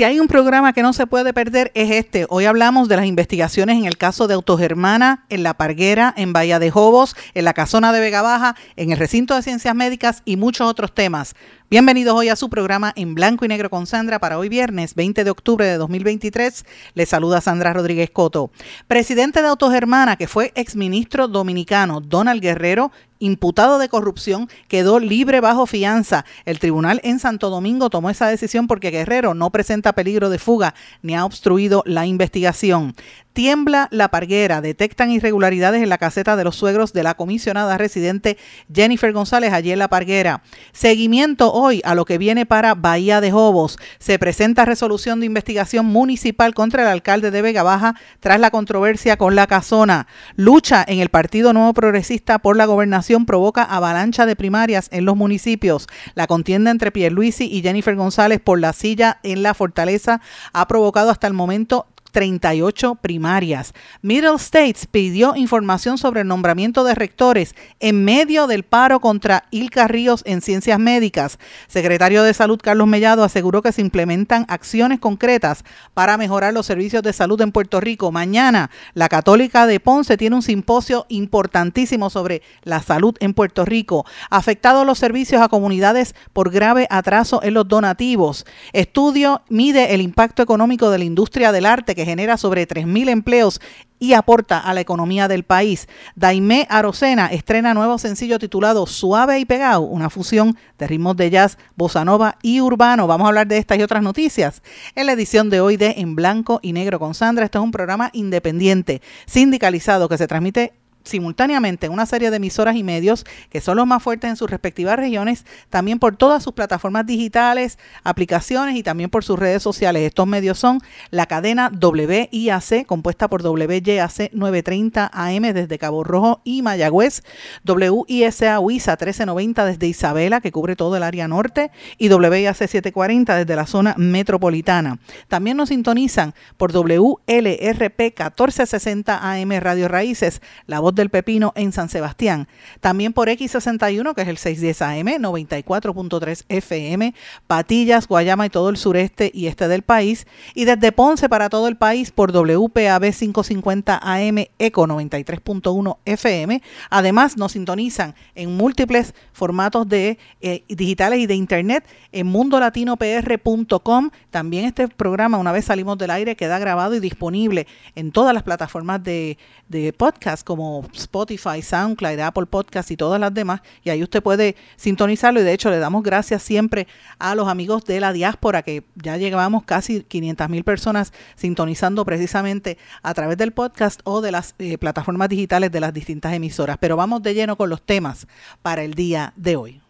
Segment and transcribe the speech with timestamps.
[0.00, 2.24] Si hay un programa que no se puede perder es este.
[2.30, 6.58] Hoy hablamos de las investigaciones en el caso de Autogermana, en La Parguera, en Bahía
[6.58, 10.38] de Jobos, en la Casona de Vega Baja, en el recinto de ciencias médicas y
[10.38, 11.34] muchos otros temas.
[11.70, 15.22] Bienvenidos hoy a su programa en blanco y negro con Sandra para hoy viernes 20
[15.22, 16.64] de octubre de 2023.
[16.94, 18.50] Les saluda Sandra Rodríguez Coto.
[18.88, 25.64] Presidente de Autogermana, que fue exministro dominicano Donald Guerrero, imputado de corrupción, quedó libre bajo
[25.66, 26.24] fianza.
[26.44, 30.74] El tribunal en Santo Domingo tomó esa decisión porque Guerrero no presenta peligro de fuga
[31.02, 32.96] ni ha obstruido la investigación.
[33.40, 38.36] Tiembla la parguera, detectan irregularidades en la caseta de los suegros de la comisionada residente
[38.70, 40.42] Jennifer González allí en la parguera.
[40.72, 43.78] Seguimiento hoy a lo que viene para Bahía de Jobos.
[43.98, 49.16] Se presenta resolución de investigación municipal contra el alcalde de Vega Baja tras la controversia
[49.16, 50.06] con la casona.
[50.36, 55.16] Lucha en el Partido Nuevo Progresista por la gobernación provoca avalancha de primarias en los
[55.16, 55.86] municipios.
[56.14, 60.20] La contienda entre Pierluisi y Jennifer González por la silla en la fortaleza
[60.52, 63.72] ha provocado hasta el momento 38 primarias.
[64.02, 69.88] Middle States pidió información sobre el nombramiento de rectores en medio del paro contra Ilka
[69.88, 71.38] Ríos en ciencias médicas.
[71.68, 77.02] Secretario de Salud Carlos Mellado aseguró que se implementan acciones concretas para mejorar los servicios
[77.02, 78.12] de salud en Puerto Rico.
[78.12, 84.04] Mañana, la Católica de Ponce tiene un simposio importantísimo sobre la salud en Puerto Rico.
[84.30, 88.46] Afectados los servicios a comunidades por grave atraso en los donativos.
[88.72, 93.60] Estudio mide el impacto económico de la industria del arte genera sobre 3.000 empleos
[93.98, 95.86] y aporta a la economía del país.
[96.16, 101.58] Daimé Arocena estrena nuevo sencillo titulado Suave y Pegado, una fusión de ritmos de jazz,
[101.76, 103.06] bossa nova y urbano.
[103.06, 104.62] Vamos a hablar de estas y otras noticias
[104.94, 107.44] en la edición de hoy de En Blanco y Negro con Sandra.
[107.44, 110.72] Este es un programa independiente, sindicalizado, que se transmite
[111.10, 114.50] simultáneamente en una serie de emisoras y medios que son los más fuertes en sus
[114.50, 120.02] respectivas regiones, también por todas sus plataformas digitales, aplicaciones y también por sus redes sociales.
[120.02, 126.62] Estos medios son la cadena WIAC, compuesta por WYAC 930 AM desde Cabo Rojo y
[126.62, 127.22] Mayagüez,
[127.66, 133.56] WISA WISA 1390 desde Isabela, que cubre todo el área norte, y WIAC 740 desde
[133.56, 134.98] la zona metropolitana.
[135.28, 141.88] También nos sintonizan por WLRP 1460 AM Radio Raíces, la voz del Pepino en San
[141.88, 142.46] Sebastián.
[142.80, 147.14] También por X61, que es el 610 AM, 94.3 FM,
[147.46, 150.26] Patillas, Guayama y todo el sureste y este del país.
[150.54, 156.62] Y desde Ponce para todo el país por WPAB 550 AM, ECO 93.1 FM.
[156.90, 164.10] Además, nos sintonizan en múltiples formatos de eh, digitales y de internet en mundolatinopr.com.
[164.30, 168.42] También este programa, una vez salimos del aire, queda grabado y disponible en todas las
[168.42, 169.38] plataformas de,
[169.68, 173.60] de podcast como Spotify, SoundCloud, Apple Podcast y todas las demás.
[173.82, 175.40] Y ahí usted puede sintonizarlo.
[175.40, 176.86] Y de hecho, le damos gracias siempre
[177.18, 182.78] a los amigos de la diáspora, que ya llegábamos casi 500 mil personas sintonizando precisamente
[183.02, 186.76] a través del podcast o de las eh, plataformas digitales de las distintas emisoras.
[186.80, 188.26] Pero vamos de lleno con los temas
[188.62, 189.80] para el día de hoy.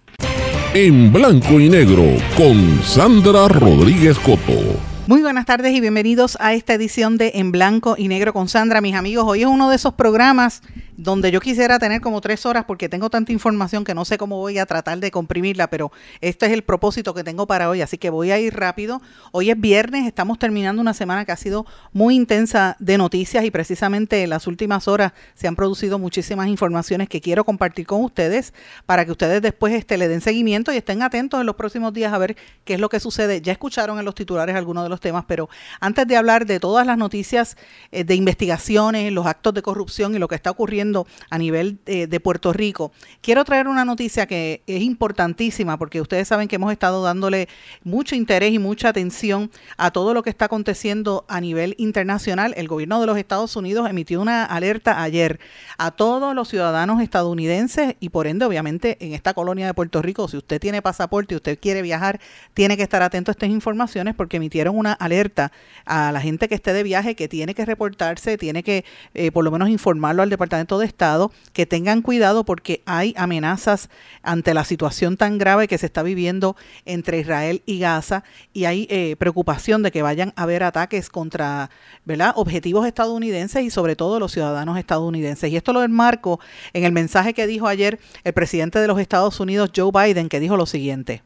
[0.74, 2.04] En blanco y negro
[2.36, 4.89] con Sandra Rodríguez Coto.
[5.10, 8.80] Muy buenas tardes y bienvenidos a esta edición de En Blanco y Negro con Sandra.
[8.80, 10.62] Mis amigos, hoy es uno de esos programas
[11.02, 14.36] donde yo quisiera tener como tres horas porque tengo tanta información que no sé cómo
[14.36, 15.90] voy a tratar de comprimirla, pero
[16.20, 19.00] este es el propósito que tengo para hoy, así que voy a ir rápido.
[19.32, 23.50] Hoy es viernes, estamos terminando una semana que ha sido muy intensa de noticias y
[23.50, 28.52] precisamente en las últimas horas se han producido muchísimas informaciones que quiero compartir con ustedes
[28.84, 32.12] para que ustedes después este, le den seguimiento y estén atentos en los próximos días
[32.12, 33.40] a ver qué es lo que sucede.
[33.40, 35.48] Ya escucharon en los titulares algunos de los temas, pero
[35.80, 37.56] antes de hablar de todas las noticias
[37.90, 40.89] eh, de investigaciones, los actos de corrupción y lo que está ocurriendo
[41.30, 46.28] a nivel eh, de Puerto Rico, quiero traer una noticia que es importantísima porque ustedes
[46.28, 47.48] saben que hemos estado dándole
[47.84, 52.54] mucho interés y mucha atención a todo lo que está aconteciendo a nivel internacional.
[52.56, 55.40] El gobierno de los Estados Unidos emitió una alerta ayer
[55.78, 60.28] a todos los ciudadanos estadounidenses y por ende obviamente en esta colonia de Puerto Rico,
[60.28, 62.20] si usted tiene pasaporte y usted quiere viajar,
[62.54, 65.52] tiene que estar atento a estas informaciones porque emitieron una alerta
[65.84, 68.84] a la gente que esté de viaje que tiene que reportarse, tiene que
[69.14, 73.88] eh, por lo menos informarlo al Departamento de Estado que tengan cuidado porque hay amenazas
[74.22, 78.86] ante la situación tan grave que se está viviendo entre Israel y Gaza y hay
[78.90, 81.70] eh, preocupación de que vayan a haber ataques contra
[82.04, 82.32] ¿verdad?
[82.34, 85.50] objetivos estadounidenses y sobre todo los ciudadanos estadounidenses.
[85.50, 86.40] Y esto lo enmarco
[86.72, 90.40] en el mensaje que dijo ayer el presidente de los Estados Unidos, Joe Biden, que
[90.40, 91.22] dijo lo siguiente.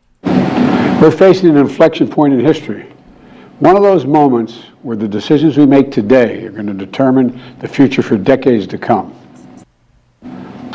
[1.00, 2.86] We're facing an inflection point in history.
[3.60, 7.68] One of those moments where the decisions we make today are going to determine the
[7.68, 9.12] future for decades to come.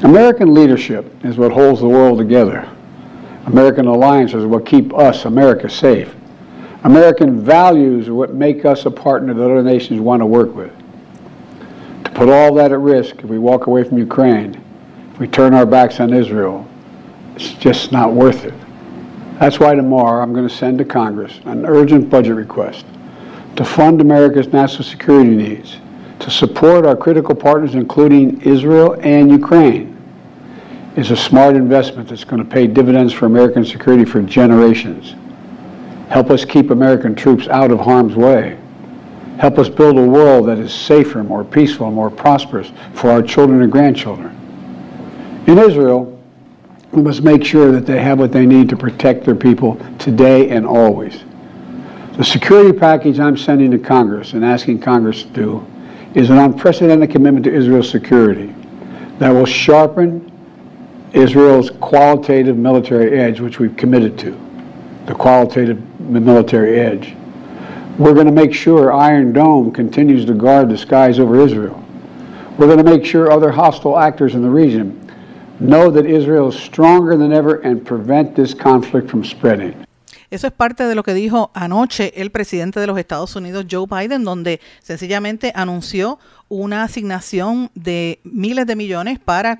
[0.03, 2.69] American leadership is what holds the world together.
[3.47, 6.15] American alliances are what keep us, America, safe.
[6.83, 10.71] American values are what make us a partner that other nations want to work with.
[12.05, 14.61] To put all that at risk if we walk away from Ukraine,
[15.11, 16.65] if we turn our backs on Israel,
[17.35, 18.53] it's just not worth it.
[19.39, 22.85] That's why tomorrow I'm going to send to Congress an urgent budget request
[23.57, 25.77] to fund America's national security needs,
[26.19, 29.95] to support our critical partners, including Israel and Ukraine,
[30.95, 35.15] is a smart investment that's going to pay dividends for American security for generations.
[36.09, 38.57] Help us keep American troops out of harm's way.
[39.37, 43.61] Help us build a world that is safer, more peaceful, more prosperous for our children
[43.61, 44.35] and grandchildren.
[45.47, 46.19] In Israel,
[46.91, 50.49] we must make sure that they have what they need to protect their people today
[50.49, 51.23] and always.
[52.17, 55.67] The security package I'm sending to Congress and asking Congress to do
[56.15, 58.53] is an unprecedented commitment to Israel's security
[59.19, 60.31] that will sharpen
[61.13, 64.39] Israel's qualitative military edge, which we've committed to,
[65.05, 67.15] the qualitative military edge.
[67.97, 71.83] We're going to make sure Iron Dome continues to guard the skies over Israel.
[72.57, 74.95] We're going to make sure other hostile actors in the region
[75.59, 79.85] know that Israel is stronger than ever and prevent this conflict from spreading.
[80.31, 83.87] Eso es parte de lo que dijo anoche el presidente de los Estados Unidos, Joe
[83.89, 89.59] Biden, donde sencillamente anunció una asignación de miles de millones para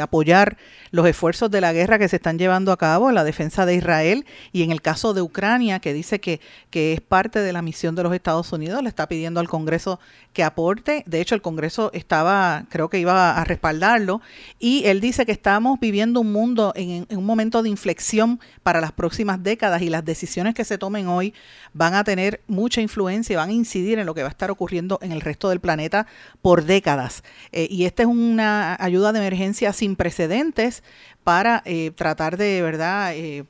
[0.00, 0.56] apoyar
[0.92, 4.24] los esfuerzos de la guerra que se están llevando a cabo la defensa de Israel.
[4.52, 6.40] Y en el caso de Ucrania, que dice que,
[6.70, 9.98] que es parte de la misión de los Estados Unidos, le está pidiendo al Congreso
[10.32, 11.02] que aporte.
[11.06, 14.20] De hecho, el Congreso estaba, creo que iba a respaldarlo,
[14.60, 18.80] y él dice que estamos viviendo un mundo en, en un momento de inflexión para
[18.80, 21.34] las próximas décadas y las decisiones que se tomen hoy
[21.72, 24.50] van a tener mucha influencia y van a incidir en lo que va a estar
[24.50, 26.06] ocurriendo en el resto del planeta
[26.42, 27.22] por décadas.
[27.52, 30.82] Eh, y esta es una ayuda de emergencia sin precedentes
[31.24, 33.44] para eh, tratar de, verdad, eh,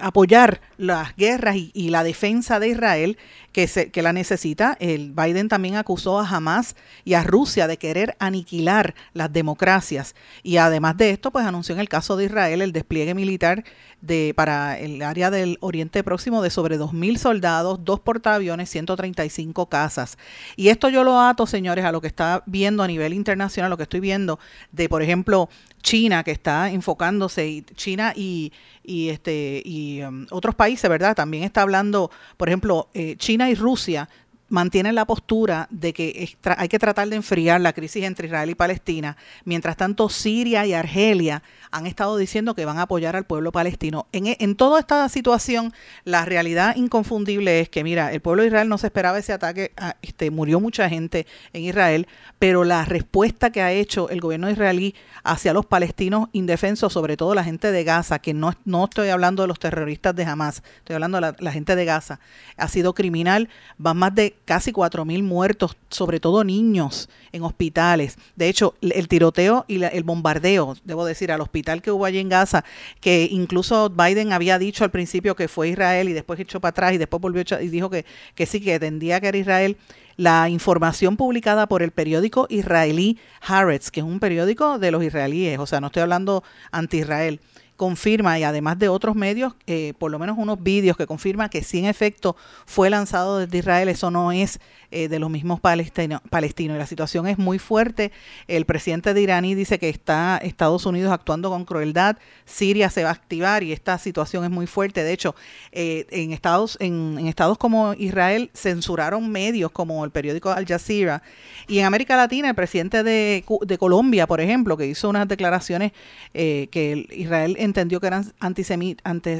[0.00, 3.18] apoyar las guerras y, la defensa de Israel
[3.52, 4.76] que, se, que la necesita.
[4.80, 10.14] El Biden también acusó a Hamas y a Rusia de querer aniquilar las democracias.
[10.42, 13.64] Y además de esto, pues anunció en el caso de Israel el despliegue militar
[14.02, 20.18] de, para el área del Oriente Próximo de sobre 2.000 soldados, dos portaaviones, 135 casas.
[20.56, 23.76] Y esto yo lo ato, señores, a lo que está viendo a nivel internacional, lo
[23.76, 24.38] que estoy viendo
[24.72, 25.48] de, por ejemplo,
[25.82, 28.52] China, que está enfocándose, y China y,
[28.82, 31.14] y, este, y um, otros países, ¿verdad?
[31.14, 34.08] También está hablando, por ejemplo, eh, China y Rusia
[34.52, 38.54] mantienen la postura de que hay que tratar de enfriar la crisis entre Israel y
[38.54, 39.16] Palestina.
[39.46, 44.06] Mientras tanto, Siria y Argelia han estado diciendo que van a apoyar al pueblo palestino.
[44.12, 45.72] En, e, en toda esta situación,
[46.04, 49.72] la realidad inconfundible es que, mira, el pueblo de Israel no se esperaba ese ataque,
[50.02, 52.06] este, murió mucha gente en Israel,
[52.38, 54.94] pero la respuesta que ha hecho el gobierno israelí
[55.24, 59.44] hacia los palestinos indefensos, sobre todo la gente de Gaza, que no, no estoy hablando
[59.44, 62.20] de los terroristas de Hamas, estoy hablando de la, la gente de Gaza,
[62.58, 63.48] ha sido criminal.
[63.78, 68.18] Van más de casi 4.000 muertos, sobre todo niños, en hospitales.
[68.36, 72.28] De hecho, el tiroteo y el bombardeo, debo decir, al hospital que hubo allí en
[72.28, 72.62] Gaza,
[73.00, 76.92] que incluso Biden había dicho al principio que fue Israel y después echó para atrás
[76.92, 78.04] y después volvió y dijo que,
[78.44, 79.78] sí, que tendría que era Israel.
[80.18, 85.58] La información publicada por el periódico israelí Haaretz, que es un periódico de los israelíes,
[85.60, 87.40] o sea, no estoy hablando anti-Israel,
[87.76, 91.62] confirma, y además de otros medios, eh, por lo menos unos vídeos que confirman que
[91.62, 92.36] sí en efecto
[92.66, 94.60] fue lanzado desde Israel, eso no es
[94.90, 96.76] eh, de los mismos palestinos, palestinos.
[96.76, 98.12] Y la situación es muy fuerte.
[98.46, 103.08] El presidente de Iraní dice que está Estados Unidos actuando con crueldad, Siria se va
[103.08, 105.02] a activar y esta situación es muy fuerte.
[105.02, 105.34] De hecho,
[105.72, 111.22] eh, en, estados, en, estados como Israel censuraron medios como el periódico Al Jazeera.
[111.68, 115.92] Y en América Latina, el presidente de, de Colombia, por ejemplo, que hizo unas declaraciones
[116.32, 118.32] que Israel entendió que eran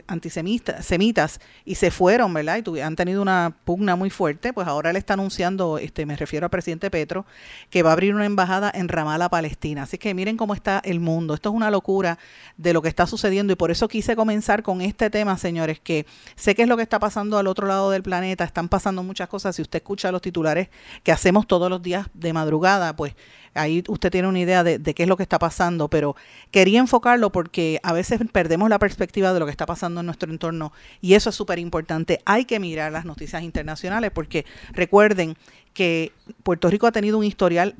[0.08, 2.62] antisemitas y se fueron, ¿verdad?
[2.64, 6.46] Y han tenido una pugna muy fuerte, pues ahora él está anunciando, este, me refiero
[6.46, 7.26] al presidente Petro,
[7.70, 9.82] que va a abrir una embajada en Ramala, Palestina.
[9.82, 11.34] Así que miren cómo está el mundo.
[11.34, 12.18] Esto es una locura
[12.56, 16.06] de lo que está sucediendo y por eso quise comenzar con este tema, señores, que
[16.34, 19.28] sé que es lo que está pasando al otro lado del planeta, están pasando muchas
[19.28, 19.56] cosas.
[19.56, 20.68] Si usted escucha los titulares
[21.02, 23.14] que hacemos todos los días de madrugada, pues
[23.54, 26.16] ahí usted tiene una idea de, qué es lo que está pasando, pero
[26.50, 30.30] quería enfocarlo porque a veces perdemos la perspectiva de lo que está pasando en nuestro
[30.30, 32.20] entorno y eso es súper importante.
[32.24, 35.36] Hay que mirar las noticias internacionales porque recuerden
[35.74, 37.74] que Puerto Rico ha tenido un historial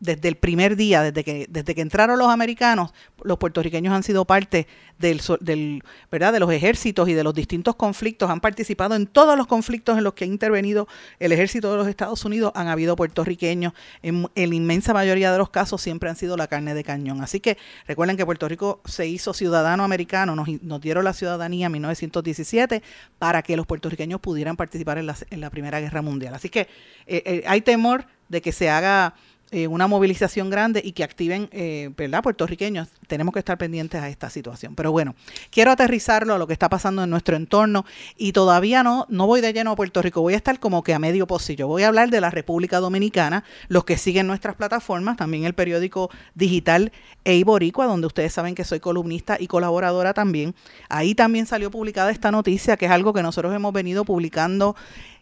[0.00, 4.24] desde el primer día, desde que, desde que entraron los americanos, los puertorriqueños han sido
[4.24, 4.66] parte
[4.98, 6.32] del, del, ¿verdad?
[6.32, 10.04] de los ejércitos y de los distintos conflictos, han participado en todos los conflictos en
[10.04, 10.88] los que ha intervenido
[11.18, 15.50] el ejército de los Estados Unidos, han habido puertorriqueños, en, la inmensa mayoría de los
[15.50, 17.22] casos siempre han sido la carne de cañón.
[17.22, 21.66] Así que recuerden que Puerto Rico se hizo ciudadano americano, nos, nos dieron la ciudadanía
[21.66, 22.82] en 1917
[23.18, 26.34] para que los puertorriqueños pudieran participar en la, en la Primera Guerra Mundial.
[26.34, 26.60] Así que
[27.06, 29.14] eh, eh, hay temor de que se haga
[29.50, 32.22] eh, una movilización grande y que activen, eh, ¿verdad?
[32.22, 34.74] Puertorriqueños, tenemos que estar pendientes a esta situación.
[34.74, 35.14] Pero bueno,
[35.50, 37.86] quiero aterrizarlo a lo que está pasando en nuestro entorno
[38.16, 40.92] y todavía no, no voy de lleno a Puerto Rico, voy a estar como que
[40.92, 41.66] a medio pocillo.
[41.66, 46.10] Voy a hablar de la República Dominicana, los que siguen nuestras plataformas, también el periódico
[46.34, 46.92] digital
[47.24, 50.54] Eiboricua, donde ustedes saben que soy columnista y colaboradora también.
[50.90, 54.76] Ahí también salió publicada esta noticia, que es algo que nosotros hemos venido publicando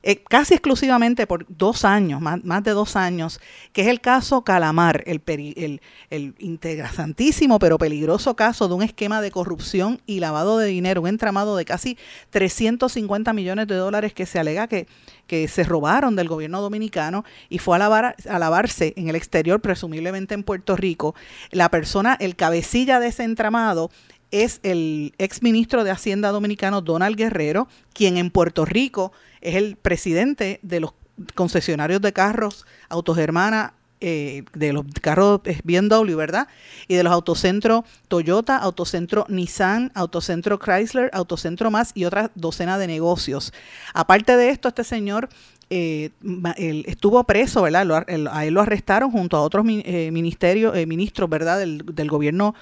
[0.09, 3.41] eh, casi exclusivamente por dos años, más, de dos años,
[3.73, 9.21] que es el caso Calamar, el, el, el interesantísimo pero peligroso caso de un esquema
[9.21, 11.99] de corrupción y lavado de dinero, un entramado de casi
[12.31, 14.87] 350 millones de dólares que se alega que,
[15.27, 19.61] que se robaron del gobierno dominicano y fue a, lavar, a lavarse en el exterior,
[19.61, 21.17] presumiblemente en Puerto Rico.
[21.51, 23.91] La persona, el cabecilla de ese entramado,
[24.31, 29.77] es el ex ministro de Hacienda dominicano Donald Guerrero, quien en Puerto Rico es el
[29.77, 30.93] presidente de los
[31.35, 36.49] concesionarios de carros Autogermana, eh, de los carros BMW, ¿verdad?
[36.87, 42.89] Y de los autocentros Toyota, autocentro Nissan, autocentro Chrysler, autocentro más y otra docena de
[42.89, 43.55] negocios.
[43.95, 45.31] Aparte de esto, este señor
[45.69, 46.11] eh,
[46.87, 48.07] estuvo preso, ¿verdad?
[48.31, 51.59] a él lo arrestaron junto a otros eh, ministerios, eh, ministros, ¿verdad?
[51.59, 52.55] Del, del gobierno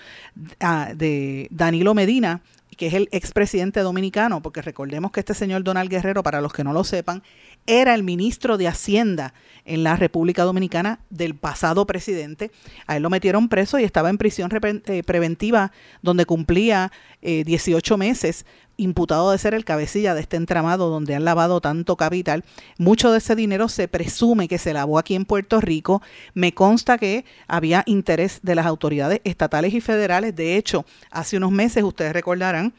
[0.60, 2.40] ah, de Danilo Medina
[2.74, 6.64] que es el expresidente dominicano, porque recordemos que este señor Donald Guerrero, para los que
[6.64, 7.22] no lo sepan,
[7.66, 12.50] era el ministro de Hacienda en la República Dominicana del pasado presidente.
[12.86, 16.92] A él lo metieron preso y estaba en prisión eh, preventiva donde cumplía
[17.22, 18.44] 18 eh, meses
[18.76, 22.44] imputado de ser el cabecilla de este entramado donde han lavado tanto capital.
[22.78, 26.02] Mucho de ese dinero se presume que se lavó aquí en Puerto Rico.
[26.34, 30.34] Me consta que había interés de las autoridades estatales y federales.
[30.34, 32.74] De hecho, hace unos meses, ustedes recordarán,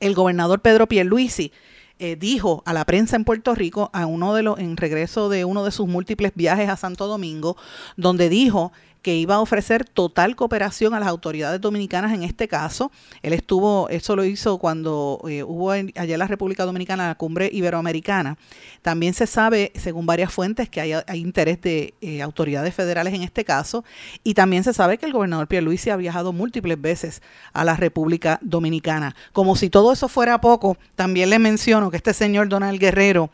[0.00, 1.52] el gobernador Pedro Pierluisi
[1.98, 5.44] eh, dijo a la prensa en Puerto Rico, a uno de los, en regreso de
[5.44, 7.56] uno de sus múltiples viajes a Santo Domingo,
[7.96, 8.72] donde dijo
[9.04, 12.90] que iba a ofrecer total cooperación a las autoridades dominicanas en este caso.
[13.22, 17.50] Él estuvo, eso lo hizo cuando eh, hubo allá en la República Dominicana la cumbre
[17.52, 18.38] iberoamericana.
[18.80, 23.44] También se sabe, según varias fuentes, que hay, interés de eh, autoridades federales en este
[23.44, 23.84] caso.
[24.22, 27.20] Y también se sabe que el gobernador Pierluisi ha viajado múltiples veces
[27.52, 29.14] a la República Dominicana.
[29.34, 33.28] Como si todo eso fuera poco, también le menciono que este señor Donald Guerrero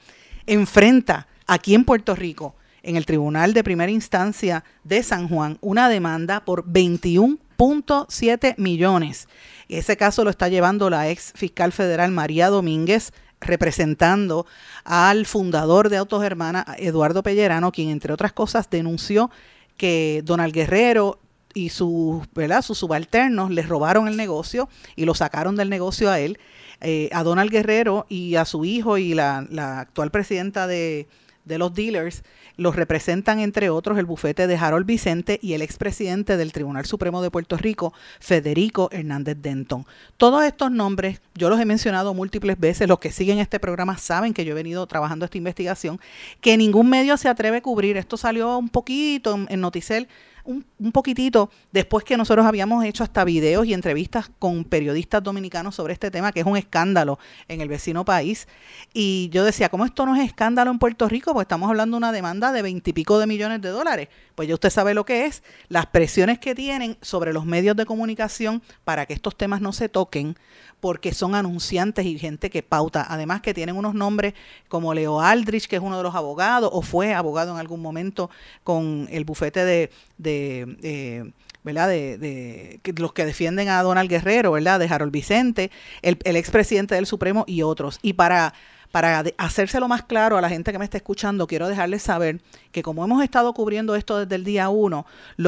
[0.47, 5.89] enfrenta aquí en Puerto Rico en el Tribunal de Primera Instancia de San Juan una
[5.89, 9.29] demanda por 21.7 millones.
[9.69, 14.47] Ese caso lo está llevando la ex fiscal federal María Domínguez representando
[14.85, 19.31] al fundador de Autos Hermana, Eduardo Pellerano, quien entre otras cosas denunció
[19.77, 21.19] que Donald Guerrero
[21.55, 22.29] y sus,
[22.63, 26.39] sus subalternos les robaron el negocio y lo sacaron del negocio a él,
[26.81, 29.39] eh, a Donald Guerrero y a su hijo y la,
[29.81, 31.09] actual presidenta de,
[31.45, 32.23] de los dealers
[32.61, 37.23] los representan, entre otros, el bufete de Harold Vicente y el expresidente del Tribunal Supremo
[37.23, 39.87] de Puerto Rico, Federico Hernández Denton.
[40.19, 44.35] Todos estos nombres, yo los he mencionado múltiples veces, los que siguen este programa saben
[44.35, 45.99] que yo he venido trabajando esta investigación,
[46.43, 47.97] que ningún medio se atreve a cubrir.
[47.97, 50.07] Esto salió un poquito en, en Noticel
[50.51, 55.93] un, poquitito después que nosotros habíamos hecho hasta videos y entrevistas con periodistas dominicanos sobre
[55.93, 58.49] este tema, que es un escándalo en el vecino país.
[58.93, 61.33] Y yo decía, ¿cómo esto no es escándalo en Puerto Rico?
[61.33, 64.09] Pues estamos hablando de una demanda de veintipico de millones de dólares.
[64.35, 67.87] Pues ya usted sabe lo que es, las presiones que tienen sobre los medios de
[67.87, 70.37] comunicación para que estos temas no se toquen,
[70.81, 73.07] porque son anunciantes y gente que pauta.
[73.09, 74.35] Además que tienen unos nombres
[74.69, 78.31] como Leo Aldrich, que es uno de los abogados, o fue abogado en algún momento
[78.65, 79.91] con el bufete de,
[80.21, 81.89] de eh, ¿verdad?
[81.89, 84.79] De, de, los que defienden a Donald Guerrero, ¿verdad?
[84.79, 85.71] De Harold Vicente,
[86.03, 87.99] el, el expresidente del Supremo y otros.
[88.03, 88.55] Y para
[88.91, 92.41] para hacérselo más claro a la gente que me está escuchando, quiero dejarles saber
[92.73, 95.07] que como hemos estado cubriendo esto desde el día uno,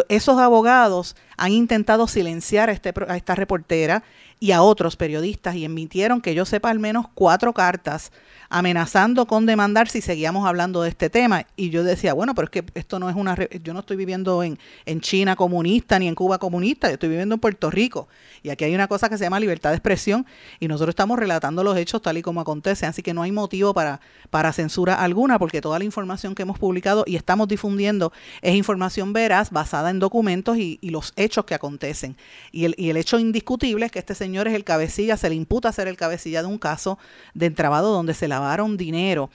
[0.09, 4.05] esos abogados han intentado silenciar a, este, a esta reportera
[4.39, 8.13] y a otros periodistas y emitieron, que yo sepa, al menos cuatro cartas
[8.53, 11.47] amenazando con demandar si seguíamos hablando de este tema.
[11.57, 13.35] Y yo decía, bueno, pero es que esto no es una...
[13.63, 17.35] Yo no estoy viviendo en, en China comunista ni en Cuba comunista, yo estoy viviendo
[17.35, 18.09] en Puerto Rico.
[18.43, 20.27] Y aquí hay una cosa que se llama libertad de expresión
[20.61, 22.91] y nosotros estamos relatando los hechos tal y como acontecen.
[22.91, 26.59] Así que no hay motivo para, para censura alguna porque toda la información que hemos
[26.59, 32.19] publicado y estamos difundiendo es información veraz, basada en documentos y, los hechos que acontecen.
[32.51, 35.35] Y el, y el hecho indiscutible es que este señor es el cabecilla, se le
[35.35, 36.99] imputa ser el cabecilla de un caso
[37.33, 39.31] de entrabado donde se la lavaron dinero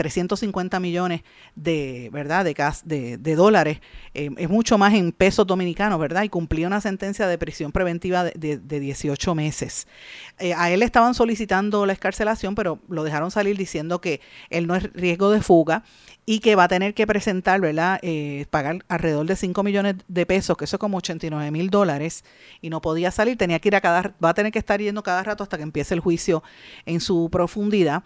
[0.00, 1.22] 350 millones
[1.54, 2.44] de, ¿verdad?
[2.44, 3.80] de, de, de dólares,
[4.14, 6.22] eh, es mucho más en pesos dominicanos, ¿verdad?
[6.22, 9.86] Y cumplió una sentencia de prisión preventiva de, de 18 meses.
[10.38, 14.74] Eh, a él estaban solicitando la escarcelación, pero lo dejaron salir diciendo que él no
[14.74, 15.82] es riesgo de fuga
[16.24, 17.98] y que va a tener que presentar, ¿verdad?
[18.02, 22.24] Eh, pagar alrededor de 5 millones de pesos, que eso es como 89 mil dólares,
[22.62, 25.02] y no podía salir, tenía que ir a cada, va a tener que estar yendo
[25.02, 26.42] cada rato hasta que empiece el juicio
[26.86, 28.02] en su profundidad.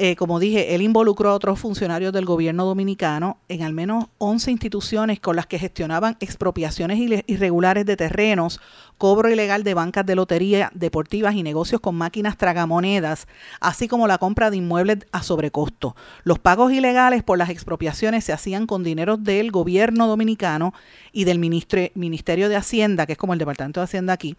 [0.00, 4.52] Eh, como dije, él involucró a otros funcionarios del gobierno dominicano en al menos 11
[4.52, 8.60] instituciones con las que gestionaban expropiaciones irregulares de terrenos,
[8.96, 13.26] cobro ilegal de bancas de lotería deportivas y negocios con máquinas tragamonedas,
[13.60, 15.96] así como la compra de inmuebles a sobrecosto.
[16.22, 20.74] Los pagos ilegales por las expropiaciones se hacían con dinero del gobierno dominicano
[21.12, 24.36] y del Ministerio de Hacienda, que es como el Departamento de Hacienda aquí,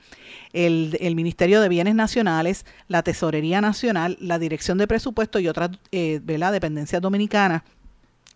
[0.53, 6.19] el, Ministerio de Bienes Nacionales, la Tesorería Nacional, la Dirección de Presupuesto y otras eh,
[6.23, 7.63] dependencias dominicanas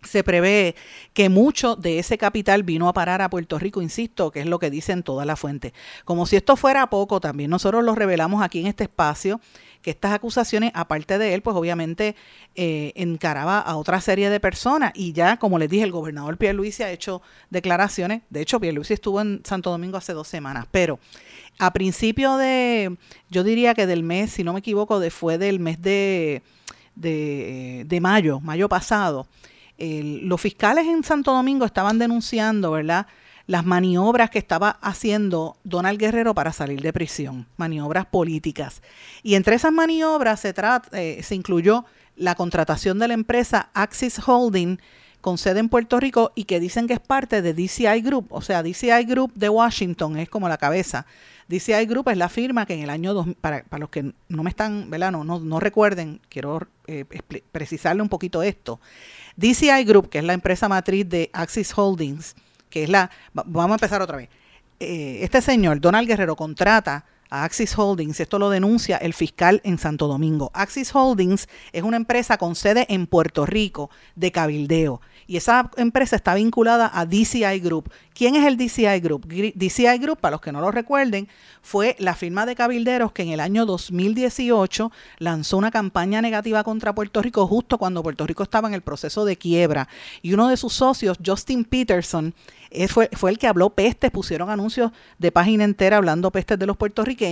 [0.04, 0.74] se prevé
[1.12, 4.58] que mucho de ese capital vino a parar a Puerto Rico, insisto, que es lo
[4.58, 5.72] que dicen todas las fuentes.
[6.04, 9.40] Como si esto fuera poco, también nosotros lo revelamos aquí en este espacio,
[9.82, 12.16] que estas acusaciones, aparte de él, pues obviamente
[12.54, 14.92] eh, encaraba a otra serie de personas.
[14.94, 18.22] Y ya, como les dije, el gobernador Pierluisi ha hecho declaraciones.
[18.30, 20.98] De hecho, Pierluisi estuvo en Santo Domingo hace dos semanas, pero
[21.58, 22.96] a principio de,
[23.28, 26.42] yo diría que del mes, si no me equivoco, de, fue del mes de,
[26.94, 29.26] de, de mayo, mayo pasado,
[29.78, 33.06] los fiscales en Santo Domingo estaban denunciando, ¿verdad?
[33.46, 38.82] las maniobras que estaba haciendo Donald Guerrero para salir de prisión, maniobras políticas.
[39.22, 40.54] Y entre esas maniobras se,
[40.92, 41.84] eh, se incluyó
[42.16, 44.78] la contratación de la empresa Axis Holding
[45.20, 48.40] con sede en Puerto Rico y que dicen que es parte de DCI Group, o
[48.40, 51.06] sea, DCI Group de Washington es como la cabeza.
[51.48, 54.42] DCI Group es la firma que en el año 2000, para, para los que no
[54.42, 55.12] me están, ¿verdad?
[55.12, 57.04] No, no, recuerden, quiero eh,
[57.52, 58.80] precisarle un poquito esto.
[59.36, 62.34] DCI Group, que es la empresa matriz de Axis Holdings,
[62.70, 64.28] que es la, vamos a empezar otra vez.
[64.80, 67.04] Eh, este señor, Donald Guerrero, contrata
[67.42, 70.52] Axis Holdings, esto lo denuncia el fiscal en Santo Domingo.
[70.54, 76.14] Axis Holdings es una empresa con sede en Puerto Rico de cabildeo y esa empresa
[76.14, 77.90] está vinculada a DCI Group.
[78.14, 79.26] ¿Quién es el DCI Group?
[79.26, 81.26] DCI Group, para los que no lo recuerden,
[81.62, 86.94] fue la firma de cabilderos que en el año 2018 lanzó una campaña negativa contra
[86.94, 89.88] Puerto Rico justo cuando Puerto Rico estaba en el proceso de quiebra.
[90.22, 92.34] Y uno de sus socios, Justin Peterson,
[92.70, 96.66] eh, fue, fue el que habló pestes, pusieron anuncios de página entera hablando pestes de
[96.66, 97.23] los puertorriqueños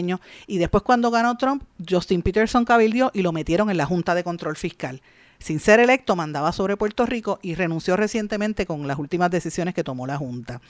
[0.47, 4.25] y después cuando ganó Trump, Justin Peterson cabildió y lo metieron en la Junta de
[4.25, 5.01] Control Fiscal
[5.43, 9.85] sin ser electo, mandaba sobre Puerto Rico y renunció recientemente con las últimas decisiones que
[9.85, 10.61] tomó la Junta.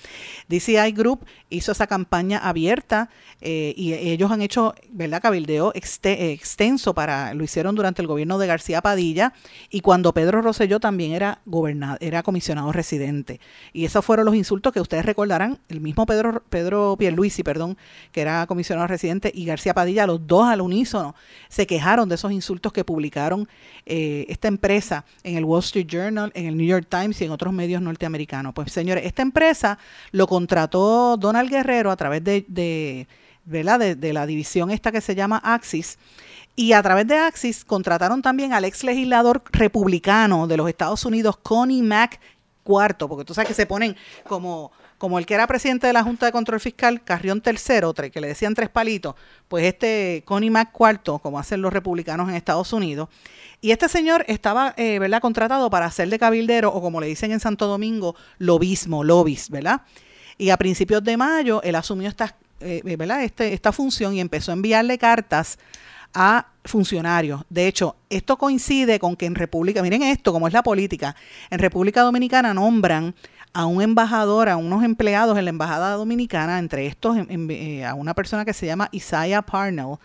[0.48, 7.34] DCI Group hizo esa campaña abierta eh, y ellos han hecho, ¿verdad?, cabildeo extenso para,
[7.34, 9.34] lo hicieron durante el gobierno de García Padilla
[9.70, 11.40] y cuando Pedro Rosselló también era
[12.00, 13.40] era comisionado residente.
[13.72, 17.76] Y esos fueron los insultos que ustedes recordarán, el mismo Pedro, Pedro Pierluisi, perdón,
[18.10, 21.14] que era comisionado residente, y García Padilla, los dos al unísono,
[21.48, 23.48] se quejaron de esos insultos que publicaron
[23.84, 27.24] eh, esta empresa empresa en el Wall Street Journal, en el New York Times y
[27.24, 28.54] en otros medios norteamericanos.
[28.54, 29.76] Pues señores, esta empresa
[30.12, 33.08] lo contrató Donald Guerrero a través de, de,
[33.44, 35.98] de, la división esta que se llama Axis.
[36.54, 41.36] Y a través de Axis contrataron también al ex legislador republicano de los Estados Unidos,
[41.42, 42.20] Connie Mack
[42.64, 43.96] IV, porque tú sabes que se ponen
[44.28, 44.70] como
[45.02, 48.28] como el que era presidente de la Junta de Control Fiscal, Carrión Tercero, que le
[48.28, 49.16] decían tres palitos,
[49.48, 53.08] pues este Connie Mack IV, como hacen los republicanos en Estados Unidos,
[53.60, 57.32] y este señor estaba, eh, ¿verdad?, contratado para hacer de cabildero, o como le dicen
[57.32, 59.80] en Santo Domingo, lobismo, lobis, ¿verdad?
[60.38, 63.24] Y a principios de mayo él asumió esta, eh, ¿verdad?
[63.24, 65.58] Este, esta función y empezó a enviarle cartas
[66.14, 67.42] a funcionarios.
[67.48, 71.16] De hecho, esto coincide con que en República, miren esto, como es la política,
[71.50, 73.16] en República Dominicana nombran
[73.54, 78.14] a un embajador, a unos empleados en la Embajada Dominicana, entre estos eh, a una
[78.14, 79.96] persona que se llama Isaiah Parnell,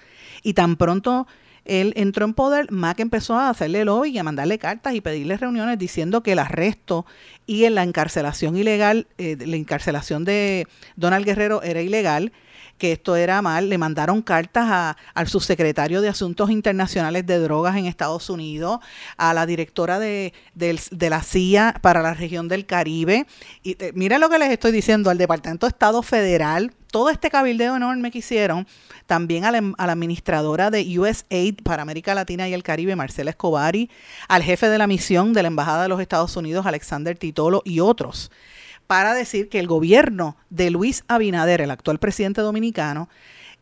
[0.44, 1.28] y tan pronto
[1.68, 5.36] él entró en poder, Mac empezó a hacerle lobby y a mandarle cartas y pedirle
[5.36, 7.06] reuniones diciendo que el arresto
[7.46, 12.32] y la encarcelación ilegal, eh, la encarcelación de Donald Guerrero era ilegal
[12.78, 13.70] que esto era mal.
[13.70, 18.80] Le mandaron cartas al subsecretario de Asuntos Internacionales de Drogas en Estados Unidos,
[19.18, 23.26] a la directora de, la CIA para la región del Caribe.
[23.64, 27.30] Y eh, mira lo que les estoy diciendo, al Departamento de Estado Federal, todo este
[27.30, 28.68] cabildeo enorme que hicieron,
[29.06, 33.32] también a la, a la, administradora de USAID para América Latina y el Caribe, Marcela
[33.32, 33.90] Escobari,
[34.28, 37.80] al jefe de la misión de la Embajada de los Estados Unidos, Alexander Titolo, y
[37.80, 38.32] otros
[38.88, 43.10] para decir que el gobierno de Luis Abinader, el actual presidente dominicano,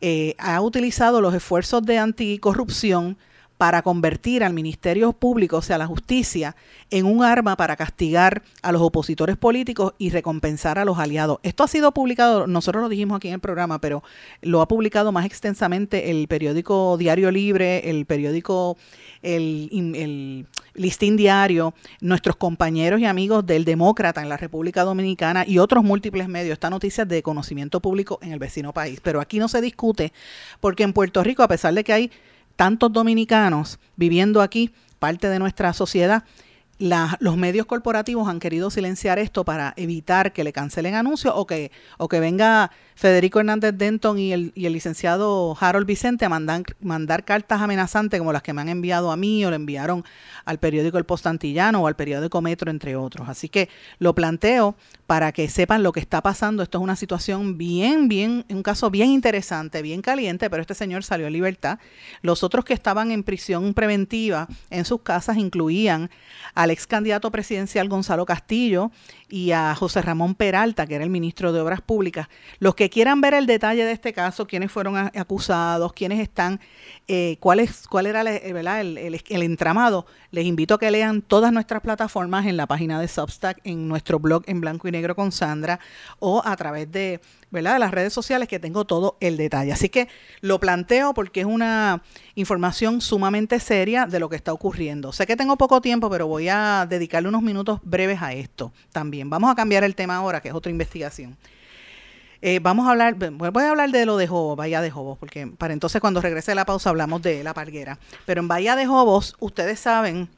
[0.00, 3.16] eh, ha utilizado los esfuerzos de anticorrupción
[3.58, 6.56] para convertir al Ministerio Público, o sea, la justicia,
[6.90, 11.38] en un arma para castigar a los opositores políticos y recompensar a los aliados.
[11.42, 14.02] Esto ha sido publicado, nosotros lo dijimos aquí en el programa, pero
[14.42, 18.76] lo ha publicado más extensamente el periódico Diario Libre, el periódico
[19.22, 25.58] El, el Listín Diario, nuestros compañeros y amigos del Demócrata en la República Dominicana y
[25.58, 26.52] otros múltiples medios.
[26.52, 29.00] Esta noticia de conocimiento público en el vecino país.
[29.02, 30.12] Pero aquí no se discute
[30.60, 32.10] porque en Puerto Rico, a pesar de que hay
[32.56, 36.24] tantos dominicanos viviendo aquí, parte de nuestra sociedad,
[36.78, 41.70] los medios corporativos han querido silenciar esto para evitar que le cancelen anuncios o que,
[41.96, 46.62] o que venga Federico Hernández Denton y el, y el licenciado Harold Vicente a mandar,
[46.80, 50.02] mandar, cartas amenazantes como las que me han enviado a mí o le enviaron
[50.46, 53.28] al periódico El Postantillano o al periódico Metro, entre otros.
[53.28, 56.62] Así que lo planteo para que sepan lo que está pasando.
[56.62, 61.04] Esto es una situación bien, bien, un caso bien interesante, bien caliente, pero este señor
[61.04, 61.78] salió en libertad.
[62.22, 66.10] Los otros que estaban en prisión preventiva en sus casas incluían
[66.66, 68.90] al ex candidato presidencial Gonzalo Castillo
[69.28, 72.28] y a José Ramón Peralta, que era el ministro de Obras Públicas.
[72.58, 76.60] Los que quieran ver el detalle de este caso, quiénes fueron acusados, quiénes están,
[77.08, 81.80] eh, cuál, es, cuál era el, el, entramado, les invito a que lean todas nuestras
[81.82, 85.78] plataformas en la página de Substack, en nuestro blog en blanco y negro con Sandra
[86.18, 87.20] o a través de,
[87.62, 89.72] de las redes sociales que tengo todo el detalle.
[89.72, 90.08] Así que
[90.40, 92.02] lo planteo porque es una
[92.34, 95.12] información sumamente seria de lo que está ocurriendo.
[95.12, 99.30] Sé que tengo poco tiempo, pero voy a dedicarle unos minutos breves a esto también.
[99.30, 101.36] Vamos a cambiar el tema ahora, que es otra investigación.
[102.42, 105.46] Eh, vamos a hablar, voy a hablar de lo de Jobos, Bahía de Jobos, porque
[105.46, 107.98] para entonces cuando regrese la pausa hablamos de la parguera.
[108.26, 110.28] Pero en Bahía de Jobos, ustedes saben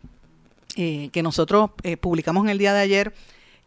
[0.76, 3.12] eh, que nosotros eh, publicamos en el día de ayer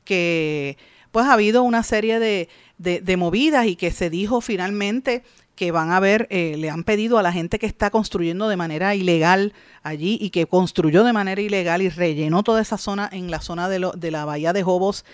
[0.06, 0.78] que
[1.12, 2.48] pues ha habido una serie de,
[2.82, 5.24] de, movidas y que se dijo finalmente
[5.56, 8.96] que van a ver, le han pedido a la gente que está construyendo de manera
[8.96, 13.42] ilegal allí y que construyó de manera ilegal y rellenó toda esa zona en la
[13.42, 15.06] zona de, lo, de la bahía de Jobos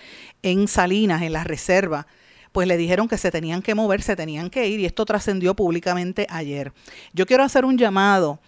[0.42, 2.06] en Salinas, en la reserva,
[2.52, 5.54] pues le dijeron que se tenían que mover, se tenían que ir y esto trascendió
[5.54, 6.72] públicamente ayer.
[7.12, 8.40] Yo quiero hacer un llamado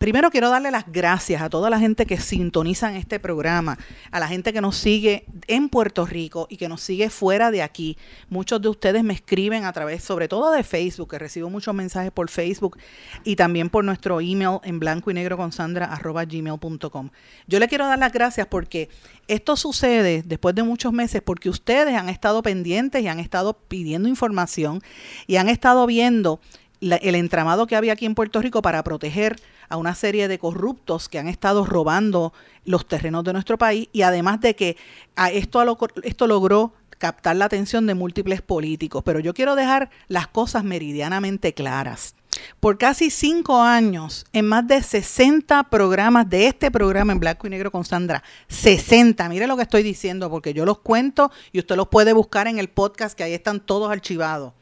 [0.00, 3.76] primero quiero darle las gracias a toda la gente que sintoniza en este programa,
[4.10, 7.60] a la gente que nos sigue en Puerto Rico y que nos sigue fuera de
[7.60, 7.98] aquí.
[8.30, 12.10] Muchos de ustedes me escriben a través, sobre todo de Facebook, que recibo muchos mensajes
[12.12, 12.78] por Facebook
[13.24, 17.10] y también por nuestro email en blanco y negro con sandra arroba gmail.com.
[17.46, 18.88] Yo le quiero dar las gracias porque
[19.28, 24.08] esto sucede después de muchos meses porque ustedes han estado pendientes y han estado pidiendo
[24.08, 24.80] información
[25.26, 26.40] y han estado viendo
[26.80, 29.36] el entramado que había aquí en Puerto Rico para proteger
[29.70, 32.34] a una serie de corruptos que han estado robando
[32.66, 34.76] los terrenos de nuestro país y además de que
[35.16, 39.02] a esto, esto logró captar la atención de múltiples políticos.
[39.04, 42.14] Pero yo quiero dejar las cosas meridianamente claras.
[42.58, 47.50] Por casi cinco años, en más de 60 programas de este programa en blanco y
[47.50, 51.76] negro con Sandra, 60, mire lo que estoy diciendo, porque yo los cuento y usted
[51.76, 54.52] los puede buscar en el podcast, que ahí están todos archivados.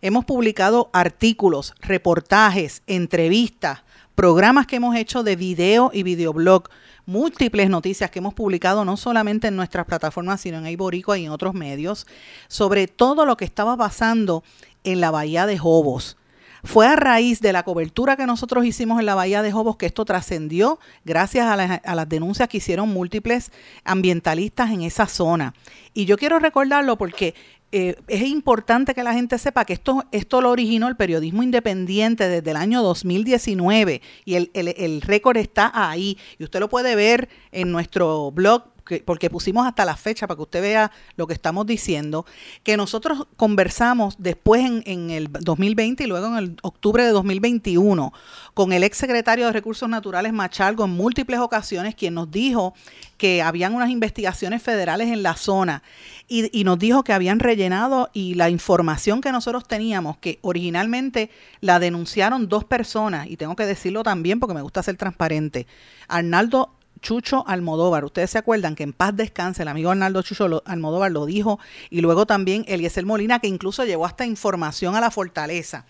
[0.00, 3.82] Hemos publicado artículos, reportajes, entrevistas,
[4.20, 6.68] programas que hemos hecho de video y videoblog,
[7.06, 11.30] múltiples noticias que hemos publicado no solamente en nuestras plataformas, sino en Iborico y en
[11.30, 12.06] otros medios,
[12.46, 14.44] sobre todo lo que estaba pasando
[14.84, 16.18] en la bahía de Jobos.
[16.62, 19.86] Fue a raíz de la cobertura que nosotros hicimos en la Bahía de Jobos que
[19.86, 23.50] esto trascendió gracias a, a, las denuncias que hicieron múltiples
[23.84, 25.54] ambientalistas en esa zona.
[25.94, 27.34] Y yo quiero recordarlo porque
[27.72, 32.28] eh, es importante que la gente sepa que esto, esto lo originó el periodismo independiente
[32.28, 36.18] desde el año 2019 y el, el, el récord está ahí.
[36.38, 38.64] Y usted lo puede ver en nuestro blog
[38.98, 42.26] porque pusimos hasta la fecha para que usted vea lo que estamos diciendo,
[42.62, 48.12] que nosotros conversamos después en, el 2020 y luego en el octubre de 2021
[48.54, 52.74] con el ex secretario de Recursos Naturales Machalgo en múltiples ocasiones, quien nos dijo
[53.16, 55.82] que habían unas investigaciones federales en la zona
[56.26, 61.30] y, y, nos dijo que habían rellenado y la información que nosotros teníamos, que originalmente
[61.60, 65.66] la denunciaron dos personas, y tengo que decirlo también porque me gusta ser transparente,
[66.08, 68.04] Arnaldo Chucho Almodóvar.
[68.04, 71.58] Ustedes se acuerdan que en paz descanse, el amigo Arnaldo Chucho Almodóvar lo dijo,
[71.88, 75.86] y luego también Eliezer Molina, que incluso llevó hasta información a la fortaleza.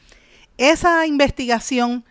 [0.58, 2.04] Esa investigación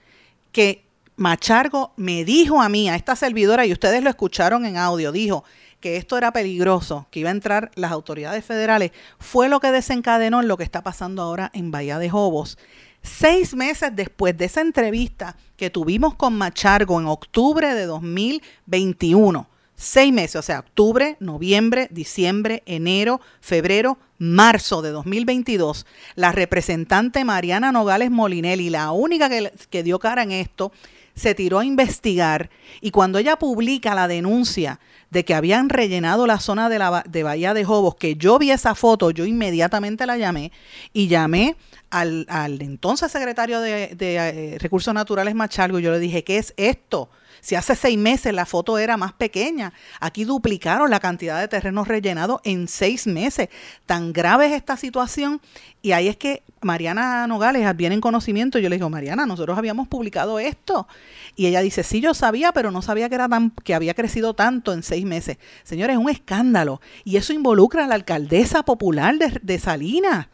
[0.52, 0.84] que
[1.16, 5.44] Machargo me dijo a mí, a esta servidora, y ustedes lo escucharon en audio, dijo
[5.80, 10.42] que esto era peligroso, que iba a entrar las autoridades federales, fue lo que desencadenó
[10.42, 12.58] lo que está pasando ahora en Bahía de Jobos.
[13.02, 20.12] Seis meses después de esa entrevista que tuvimos con Machargo en octubre de 2021, seis
[20.12, 25.86] meses, o sea, octubre, noviembre, diciembre, enero, febrero, marzo de 2022,
[26.16, 30.74] la representante Mariana Nogales Molinelli, la única que, que dio cara en esto,
[31.16, 32.50] se tiró a investigar
[32.82, 37.24] y cuando ella publica la denuncia de que habían rellenado la zona de, la, de
[37.24, 40.52] Bahía de Jobos, que yo vi esa foto, yo inmediatamente la llamé
[40.94, 41.56] y llamé
[41.90, 46.54] al, al entonces secretario de, de eh, Recursos Naturales Machalgo yo le dije, ¿qué es
[46.58, 47.10] esto?
[47.42, 51.88] Si hace seis meses la foto era más pequeña, aquí duplicaron la cantidad de terrenos
[51.88, 53.50] rellenados en seis meses.
[53.86, 55.42] Tan grave es esta situación.
[55.82, 58.60] Y ahí es que Mariana Nogales viene en conocimiento.
[58.60, 60.88] Yo le digo, Mariana, nosotros habíamos publicado esto.
[61.36, 64.34] Y ella dice, sí, yo sabía, pero no sabía que, era tan, que había crecido
[64.34, 65.38] tanto en seis meses.
[65.64, 66.82] Señores, es un escándalo.
[67.06, 70.28] Y eso involucra a la alcaldesa popular de, de Salinas.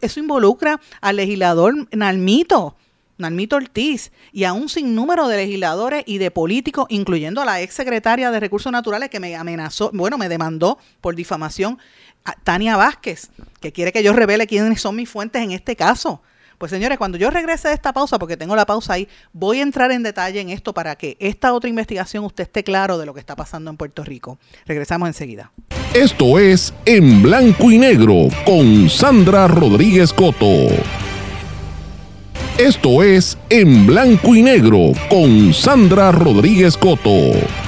[0.00, 2.76] Eso involucra al legislador Nalmito
[3.18, 7.74] Nalmito Ortiz y a un sinnúmero de legisladores y de políticos, incluyendo a la ex
[7.74, 11.78] secretaria de Recursos Naturales que me amenazó, bueno, me demandó por difamación,
[12.44, 16.20] Tania Vázquez, que quiere que yo revele quiénes son mis fuentes en este caso.
[16.58, 19.62] Pues señores, cuando yo regrese de esta pausa, porque tengo la pausa ahí, voy a
[19.62, 23.12] entrar en detalle en esto para que esta otra investigación usted esté claro de lo
[23.12, 24.38] que está pasando en Puerto Rico.
[24.64, 25.52] Regresamos enseguida.
[25.92, 30.68] Esto es En Blanco y Negro con Sandra Rodríguez Coto.
[32.58, 37.65] Esto es En Blanco y Negro con Sandra Rodríguez Coto.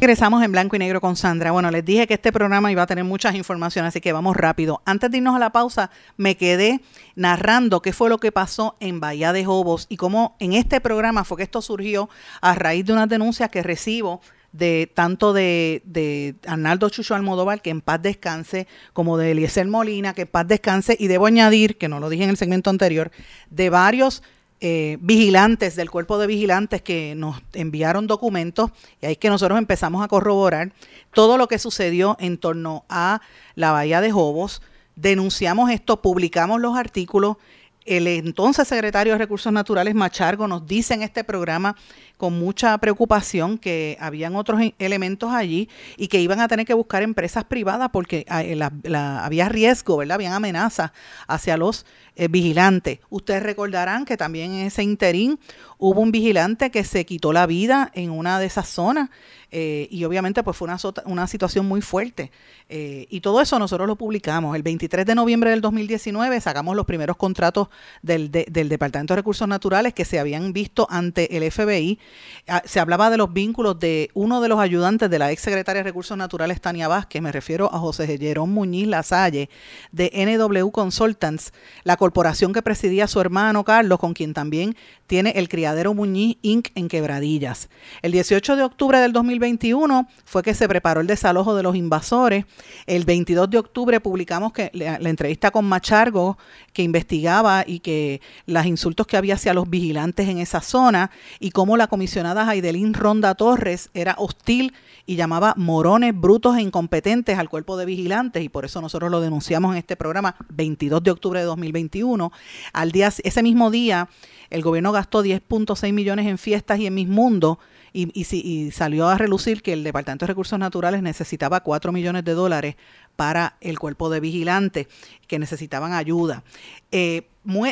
[0.00, 1.50] Regresamos en blanco y negro con Sandra.
[1.50, 4.80] Bueno, les dije que este programa iba a tener muchas informaciones, así que vamos rápido.
[4.84, 6.80] Antes de irnos a la pausa, me quedé
[7.16, 11.24] narrando qué fue lo que pasó en Bahía de Jobos y cómo en este programa
[11.24, 12.08] fue que esto surgió
[12.40, 14.20] a raíz de unas denuncias que recibo
[14.52, 20.14] de tanto de, de, Arnaldo Chucho Almodóvar, que en paz descanse, como de Eliezer Molina,
[20.14, 23.10] que en paz descanse, y debo añadir, que no lo dije en el segmento anterior,
[23.50, 24.22] de varios
[24.60, 30.02] eh, vigilantes del cuerpo de vigilantes que nos enviaron documentos, y ahí que nosotros empezamos
[30.02, 30.72] a corroborar
[31.12, 33.20] todo lo que sucedió en torno a
[33.54, 34.62] la bahía de Jobos,
[34.96, 37.36] denunciamos esto, publicamos los artículos,
[37.84, 41.74] el entonces secretario de Recursos Naturales Machargo nos dice en este programa
[42.18, 47.02] con mucha preocupación que habían otros elementos allí y que iban a tener que buscar
[47.02, 48.58] empresas privadas porque ah, eh,
[48.92, 50.16] había riesgo, ¿verdad?
[50.16, 50.90] Habían amenazas
[51.28, 52.98] hacia los eh, vigilantes.
[53.08, 55.38] Ustedes recordarán que también en ese interín
[55.78, 59.10] hubo un vigilante que se quitó la vida en una de esas zonas
[59.52, 62.32] eh, y obviamente pues fue una, una situación muy fuerte.
[62.70, 64.54] Y todo eso nosotros lo publicamos.
[64.54, 67.68] El 23 de noviembre del 2019 sacamos los primeros contratos
[68.02, 71.98] del, del Departamento de Recursos Naturales que se habían visto ante el FBI.
[72.46, 75.80] Ah, se hablaba de los vínculos de uno de los ayudantes de la ex secretaria
[75.80, 79.50] de Recursos Naturales, Tania Vázquez, me refiero a José Jerón Muñiz Lasalle,
[79.92, 81.52] de NW Consultants,
[81.84, 86.68] la corporación que presidía su hermano Carlos, con quien también tiene el criadero Muñiz Inc.
[86.74, 87.68] en Quebradillas.
[88.02, 92.44] El 18 de octubre del 2021 fue que se preparó el desalojo de los invasores.
[92.86, 96.36] El 22 de octubre publicamos que la, entrevista con Machargo,
[96.72, 101.50] que investigaba y que los insultos que había hacia los vigilantes en esa zona y
[101.50, 104.72] cómo la comisionada Jaidelín Ronda Torres era hostil
[105.04, 109.20] y llamaba morones, brutos e incompetentes al cuerpo de vigilantes y por eso nosotros lo
[109.20, 112.30] denunciamos en este programa 22 de octubre de 2021.
[112.72, 114.08] Al día, ese mismo día
[114.48, 117.58] el gobierno gastó 10.6 millones en fiestas y en Mis Mundo
[117.92, 122.34] y, y, salió a relucir que el Departamento de Recursos Naturales necesitaba 4 millones de
[122.34, 122.76] dólares
[123.16, 124.86] para el cuerpo de vigilantes
[125.26, 126.44] que necesitaban ayuda.
[126.92, 127.26] Eh,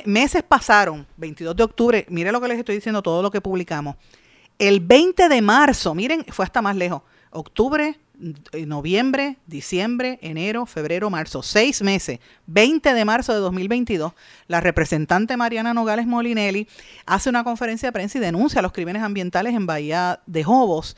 [0.04, 3.96] meses pasaron, 22 de octubre, mire lo que les estoy diciendo, todo lo que publicamos.
[4.58, 7.98] El 20 de marzo, miren, fue hasta más lejos, octubre,
[8.66, 14.12] noviembre, diciembre, enero, febrero, marzo, seis meses, 20 de marzo de 2022,
[14.48, 16.66] la representante Mariana Nogales Molinelli
[17.04, 20.96] hace una conferencia de prensa y denuncia los crímenes ambientales en Bahía de Jobos.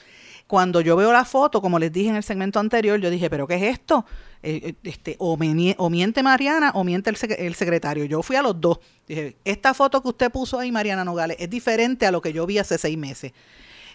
[0.48, 3.46] Cuando yo veo la foto, como les dije en el segmento anterior, yo dije, ¿pero
[3.46, 4.06] qué es esto?
[4.42, 8.06] Eh, eh, este, o, miente Mariana o miente el, secretario.
[8.06, 8.78] Yo fui a los dos.
[9.06, 12.46] Dije, esta foto que usted puso ahí, Mariana Nogales, es diferente a lo que yo
[12.46, 13.32] vi hace seis meses.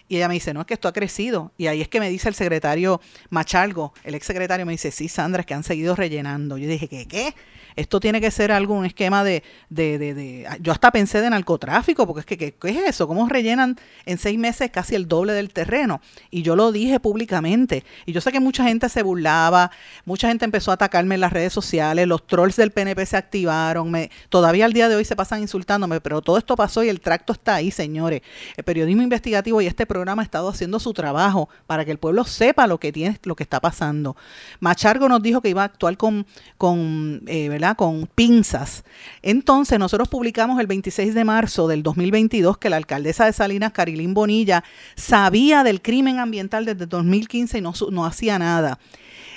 [0.06, 1.50] Y ella me dice, no, es que esto ha crecido.
[1.58, 5.08] Y ahí es que me dice el secretario Machalgo, el ex secretario, me dice, sí,
[5.08, 6.56] Sandra, es que han seguido rellenando.
[6.56, 7.08] Yo dije, ¿qué?
[7.08, 7.34] ¿Qué?
[7.76, 12.06] Esto tiene que ser algún esquema de, de, de, de, Yo hasta pensé de narcotráfico,
[12.06, 13.08] porque es que, ¿qué, es eso?
[13.08, 16.00] ¿Cómo rellenan en seis meses casi el doble del terreno?
[16.30, 17.84] Y yo lo dije públicamente.
[18.06, 19.72] Y yo sé que mucha gente se burlaba,
[20.04, 23.90] mucha gente empezó a atacarme en las redes sociales, los trolls del PNP se activaron,
[23.90, 27.00] me, todavía al día de hoy se pasan insultándome, pero todo esto pasó y el
[27.00, 28.22] tracto está ahí, señores.
[28.56, 32.24] El periodismo investigativo y este programa ha estado haciendo su trabajo para que el pueblo
[32.24, 34.16] sepa lo que tiene, lo que está pasando.
[34.60, 36.24] Machargo nos dijo que iba a actuar con,
[36.56, 37.63] con eh, ¿verdad?
[37.74, 38.84] Con pinzas.
[39.22, 44.12] Entonces nosotros publicamos el 26 de marzo del 2022 que la alcaldesa de Salinas, Carilín
[44.12, 44.62] Bonilla,
[44.96, 48.78] sabía del crimen ambiental desde 2015 y no, no hacía nada.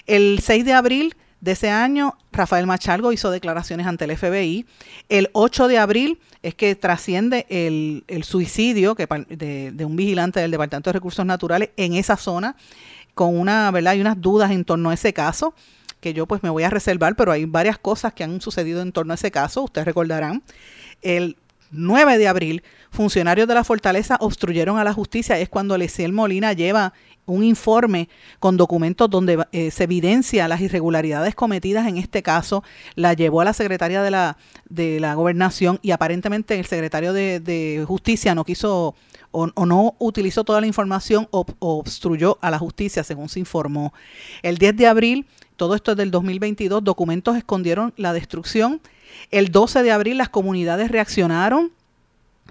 [0.05, 4.65] El 6 de abril de ese año, Rafael Machalgo hizo declaraciones ante el FBI.
[5.07, 10.51] El 8 de abril es que trasciende el, suicidio que, de, de, un vigilante del
[10.51, 12.55] Departamento de Recursos Naturales en esa zona,
[13.13, 13.93] con una, ¿verdad?
[13.93, 15.53] Hay unas dudas en torno a ese caso
[15.99, 18.91] que yo pues me voy a reservar, pero hay varias cosas que han sucedido en
[18.91, 20.43] torno a ese caso, ustedes recordarán.
[21.01, 21.37] El
[21.71, 26.53] 9 de abril, funcionarios de la fortaleza obstruyeron a la justicia, es cuando Leciel Molina
[26.53, 26.93] lleva
[27.25, 28.07] un informe
[28.39, 32.63] con documentos donde eh, se evidencia las irregularidades cometidas en este caso,
[32.95, 34.37] la llevó a la secretaria de la,
[34.69, 38.95] de la gobernación y aparentemente el secretario de, justicia no quiso
[39.31, 43.93] o, no utilizó toda la información o, o obstruyó a la justicia, según se informó.
[44.41, 45.25] El 10 de abril
[45.57, 48.79] todo esto es del 2022, documentos escondieron la destrucción.
[49.31, 51.71] El 12 de abril las comunidades reaccionaron.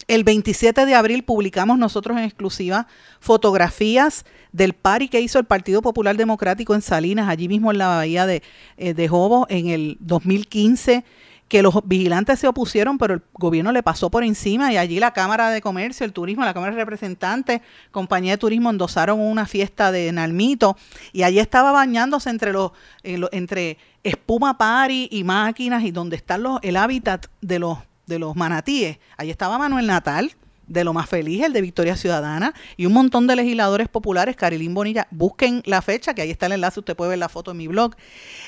[0.08, 2.86] El 27 de abril publicamos nosotros en exclusiva
[3.18, 7.88] fotografías del pari que hizo el Partido Popular Democrático en Salinas, allí mismo en la
[7.88, 8.42] bahía de,
[8.76, 9.10] eh, de
[9.48, 11.04] en el 2015
[11.48, 15.12] que los vigilantes se opusieron, pero el gobierno le pasó por encima y allí la
[15.12, 17.60] Cámara de Comercio, el Turismo, la Cámara de Representantes,
[17.92, 20.76] Compañía de Turismo endosaron una fiesta de Nalmito
[21.12, 22.72] y allí estaba bañándose entre los
[23.04, 28.36] entre espuma pari y máquinas y donde están los el hábitat de los de los
[28.36, 28.98] manatíes.
[29.16, 30.32] Allí estaba Manuel Natal,
[30.66, 34.74] de lo más feliz, el de Victoria Ciudadana, y un montón de legisladores populares, Carilín
[34.74, 37.56] Bonilla, busquen la fecha, que ahí está el enlace, usted puede ver la foto en
[37.56, 37.96] mi blog.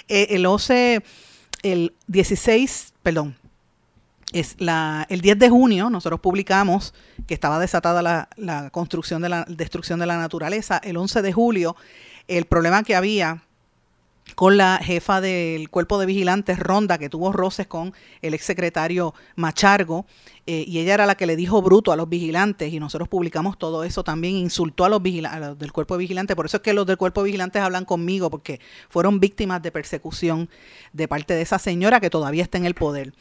[0.09, 1.03] Eh, el OCE
[1.62, 3.37] el 16, perdón,
[4.33, 6.92] es la, el 10 de junio nosotros publicamos
[7.27, 10.81] que estaba desatada la, la, construcción de la destrucción de la naturaleza.
[10.85, 11.77] El 11 de julio,
[12.27, 13.42] el problema que había
[14.35, 20.07] con la jefa del cuerpo de vigilantes Ronda, que tuvo roces con el exsecretario Machargo,
[20.51, 23.59] eh, y ella era la que le dijo bruto a los vigilantes, y nosotros publicamos
[23.59, 26.73] todo eso también, insultó a los, vigilantes, del cuerpo de vigilantes, por eso es que
[26.73, 28.59] los del cuerpo vigilantes hablan conmigo, porque
[28.89, 30.49] fueron víctimas de persecución
[30.95, 33.13] de parte de esa señora que todavía está en el poder.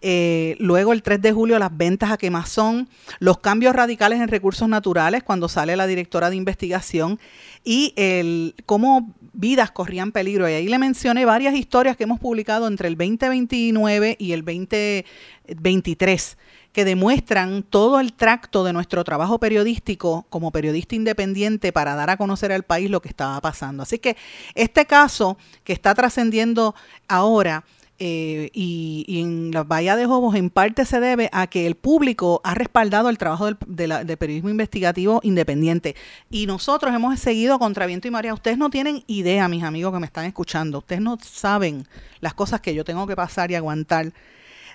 [0.00, 2.88] Eh, luego el 3 de julio las ventas a quemazón,
[3.20, 7.20] los cambios radicales en recursos naturales cuando sale la directora de investigación
[7.62, 10.48] y el cómo vidas corrían peligro.
[10.48, 16.36] Y ahí le mencioné varias historias que hemos publicado entre el 2029 y el 2023
[16.72, 22.16] que demuestran todo el tracto de nuestro trabajo periodístico como periodista independiente para dar a
[22.16, 23.82] conocer al país lo que estaba pasando.
[23.82, 24.16] Así que
[24.54, 26.74] este caso que está trascendiendo
[27.08, 27.64] ahora
[28.04, 32.40] eh, y, en la Bahía de Jobos en parte se debe a que el público
[32.42, 35.94] ha respaldado el trabajo del, periodismo investigativo independiente.
[36.28, 38.34] Y nosotros hemos seguido contra viento y María.
[38.34, 40.78] Ustedes no tienen idea, mis amigos que me están escuchando.
[40.78, 41.86] Ustedes no saben
[42.20, 44.12] las cosas que yo tengo que pasar y aguantar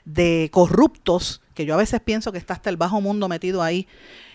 [0.05, 3.88] de corruptos, que yo a veces pienso que está hasta el bajo mundo metido ahí,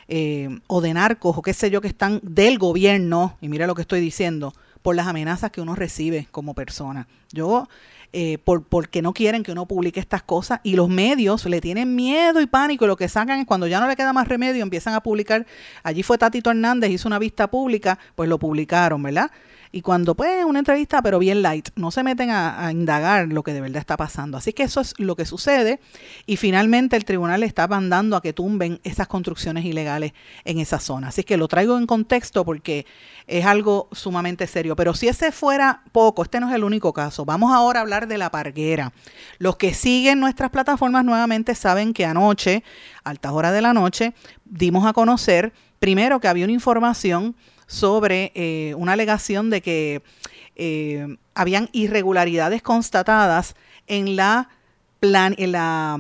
[0.09, 3.77] eh, o de narcos, o qué sé yo, que están del gobierno, y mira lo
[3.77, 7.07] que estoy diciendo, por las amenazas que uno recibe como persona.
[7.33, 7.69] Yo
[8.13, 11.95] eh, por, porque no quieren que uno publique estas cosas y los medios le tienen
[11.95, 14.63] miedo y pánico y lo que sacan es cuando ya no le queda más remedio
[14.63, 15.47] empiezan a publicar,
[15.83, 19.31] allí fue Tatito Hernández, hizo una vista pública, pues lo publicaron, ¿verdad?
[19.75, 23.55] Y cuando pues una entrevista, pero bien light, no se meten a, indagar lo que
[23.55, 24.37] de verdad está pasando.
[24.37, 25.81] Así que eso es lo que sucede
[26.27, 30.13] y finalmente el tribunal está mandando a que tumben esas construcciones ilegales
[30.45, 31.09] en esa zona.
[31.09, 32.85] Así que lo traigo en contexto porque
[33.27, 34.77] es algo sumamente serio.
[34.77, 37.25] Pero si ese fuera poco, este no es el único caso.
[37.25, 38.93] Vamos ahora a hablar de la parguera.
[39.39, 42.63] Los que siguen nuestras plataformas nuevamente saben que anoche,
[43.05, 44.13] altas horas de la noche,
[44.45, 47.35] dimos a conocer primero que había una información
[47.73, 50.03] sobre eh, una alegación de que
[50.57, 53.57] eh, habían irregularidades constatadas
[53.87, 54.51] en la
[55.01, 55.99] plan, en la,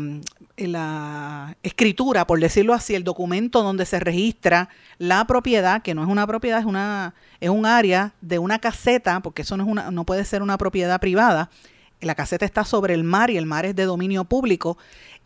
[0.59, 6.03] en la escritura, por decirlo así, el documento donde se registra la propiedad, que no
[6.03, 9.69] es una propiedad, es una es un área de una caseta, porque eso no es
[9.71, 11.49] una no puede ser una propiedad privada.
[12.03, 14.77] La caseta está sobre el mar y el mar es de dominio público,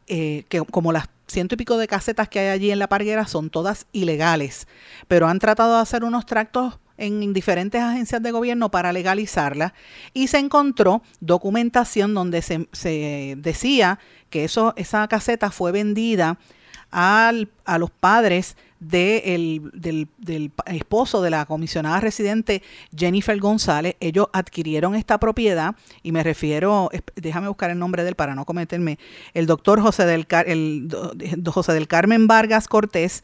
[0.07, 3.27] eh, que como las ciento y pico de casetas que hay allí en la parguera
[3.27, 4.67] son todas ilegales,
[5.09, 9.75] pero han tratado de hacer unos tractos en diferentes agencias de gobierno para legalizarla
[10.15, 13.99] y se encontró documentación donde se, decía
[14.31, 16.39] que eso, esa caseta fue vendida
[16.91, 18.57] al, a los padres
[18.89, 22.63] del, del, esposo de la comisionada residente
[22.97, 23.97] Jennifer González.
[24.01, 28.45] Ellos adquirieron esta propiedad y me refiero, déjame buscar el nombre de él para no
[28.45, 28.99] cometerme,
[29.35, 30.89] el doctor José del, el,
[31.47, 33.23] José del Carmen Vargas Cortés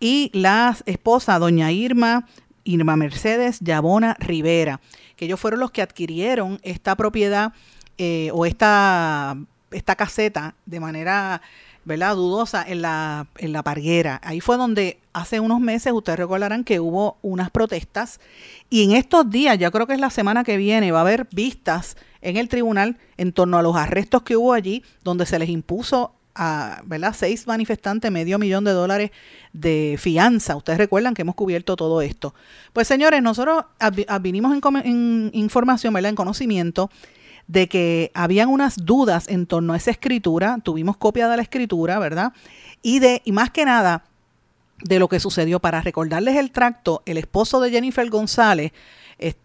[0.00, 2.26] y la esposa doña Irma
[2.64, 4.80] Irma Mercedes Yabona Rivera,
[5.16, 7.52] que ellos fueron los que adquirieron esta propiedad
[7.98, 9.36] eh, o esta,
[9.70, 11.42] esta caseta de manera
[11.84, 12.16] ¿verdad?
[12.16, 14.20] dudosa en la, en la parguera.
[14.22, 18.20] Ahí fue donde hace unos meses, ustedes recordarán que hubo unas protestas
[18.70, 21.28] y en estos días, ya creo que es la semana que viene, va a haber
[21.32, 25.48] vistas en el tribunal en torno a los arrestos que hubo allí, donde se les
[25.48, 27.14] impuso a ¿verdad?
[27.16, 29.10] seis manifestantes, medio millón de dólares
[29.52, 30.56] de fianza.
[30.56, 32.34] Ustedes recuerdan que hemos cubierto todo esto.
[32.72, 33.64] Pues señores, nosotros
[34.22, 36.10] vinimos en, información, ¿verdad?
[36.10, 36.90] en conocimiento
[37.46, 41.98] de que habían unas dudas en torno a esa escritura, tuvimos copia de la escritura,
[41.98, 42.32] ¿verdad?
[42.82, 44.04] Y de, y más que nada,
[44.82, 45.60] de lo que sucedió.
[45.60, 48.72] Para recordarles el tracto, el esposo de Jennifer González,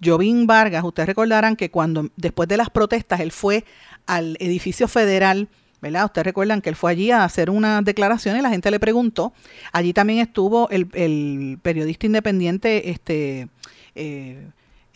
[0.03, 3.63] Jovín Vargas, ustedes recordarán que cuando después de las protestas él fue
[4.07, 5.49] al edificio federal
[5.81, 6.05] ¿verdad?
[6.05, 9.33] Ustedes recuerdan que él fue allí a hacer una declaración y la gente le preguntó.
[9.71, 13.47] Allí también estuvo el, periodista independiente, este,
[13.95, 14.47] eh,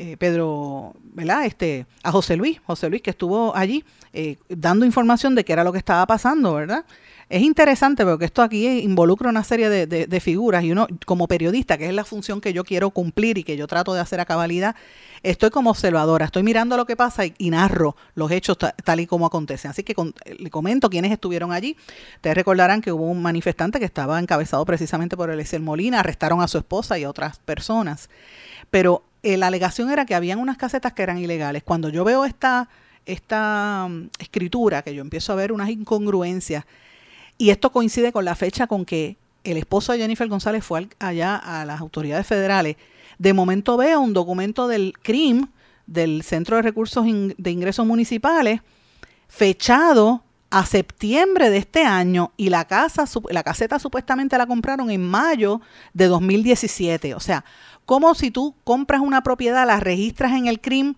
[0.03, 1.45] eh, Pedro, ¿verdad?
[1.45, 5.63] Este, a José Luis, José Luis que estuvo allí eh, dando información de qué era
[5.63, 6.85] lo que estaba pasando, ¿verdad?
[7.29, 11.77] Es interesante porque esto aquí involucra una serie de, de, figuras y uno como periodista,
[11.77, 14.25] que es la función que yo quiero cumplir y que yo trato de hacer a
[14.25, 14.75] cabalidad,
[15.21, 19.27] estoy como observadora, estoy mirando lo que pasa y, narro los hechos tal y como
[19.27, 19.69] acontecen.
[19.69, 19.95] Así que
[20.39, 21.77] le comento quiénes estuvieron allí.
[22.15, 26.47] Ustedes recordarán que hubo un manifestante que estaba encabezado precisamente por Eliezer Molina, arrestaron a
[26.47, 28.09] su esposa y a otras personas.
[28.71, 31.61] Pero eh, la alegación era que habían unas casetas que eran ilegales.
[31.63, 32.69] Cuando yo veo esta,
[33.05, 36.65] esta mm, escritura, que yo empiezo a ver unas incongruencias,
[37.37, 41.35] y esto coincide con la fecha con que el esposo de Jennifer González fue allá
[41.35, 42.77] a las autoridades federales.
[43.17, 45.47] De momento veo un documento del CRIM,
[45.85, 48.61] del Centro de Recursos de Ingresos Municipales,
[49.27, 55.01] fechado a septiembre de este año y la casa, la caseta supuestamente la compraron en
[55.01, 55.61] mayo
[55.93, 57.15] de 2017.
[57.15, 57.45] O sea,
[57.91, 60.95] como si tú compras una propiedad, la registras en el CRIM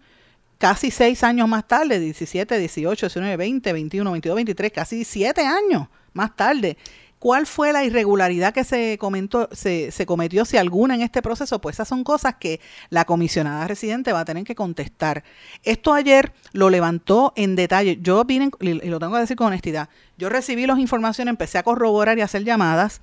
[0.59, 5.87] casi seis años más tarde, 17, 18, 19, 20, 21, 22, 23, casi siete años
[6.13, 6.77] más tarde.
[7.17, 11.59] ¿Cuál fue la irregularidad que se comentó, se, se, cometió, si alguna, en este proceso?
[11.59, 15.23] Pues esas son cosas que la comisionada residente va a tener que contestar.
[15.63, 17.97] Esto ayer lo levantó en detalle.
[18.03, 19.89] Yo vine, y lo tengo que decir con honestidad,
[20.19, 23.01] yo recibí las informaciones, empecé a corroborar y a hacer llamadas.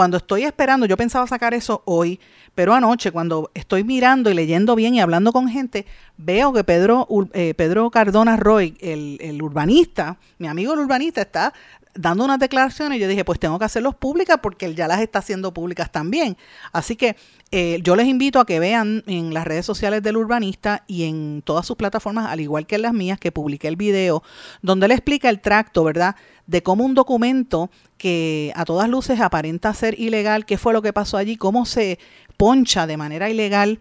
[0.00, 2.18] Cuando estoy esperando, yo pensaba sacar eso hoy,
[2.54, 5.84] pero anoche, cuando estoy mirando y leyendo bien y hablando con gente,
[6.16, 11.52] veo que Pedro, eh, Pedro Cardona Roy, el, el urbanista, mi amigo el urbanista, está
[11.94, 15.18] dando unas declaraciones, yo dije, pues tengo que hacerlos públicas porque él ya las está
[15.18, 16.36] haciendo públicas también.
[16.72, 17.16] Así que
[17.50, 21.42] eh, yo les invito a que vean en las redes sociales del urbanista y en
[21.44, 24.22] todas sus plataformas, al igual que en las mías, que publiqué el video,
[24.62, 26.16] donde él explica el tracto, ¿verdad?
[26.46, 30.92] De cómo un documento que a todas luces aparenta ser ilegal, qué fue lo que
[30.92, 31.98] pasó allí, cómo se
[32.36, 33.80] poncha de manera ilegal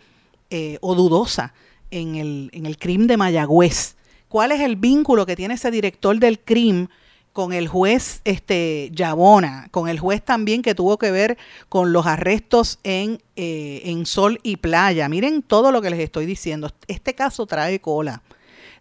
[0.49, 1.53] eh, o dudosa
[1.91, 3.95] en el, en el crimen de Mayagüez.
[4.27, 6.89] ¿Cuál es el vínculo que tiene ese director del crimen
[7.33, 11.37] con el juez este, Yabona, con el juez también que tuvo que ver
[11.69, 15.07] con los arrestos en, eh, en Sol y Playa.
[15.09, 16.71] Miren todo lo que les estoy diciendo.
[16.87, 18.23] Este caso trae cola,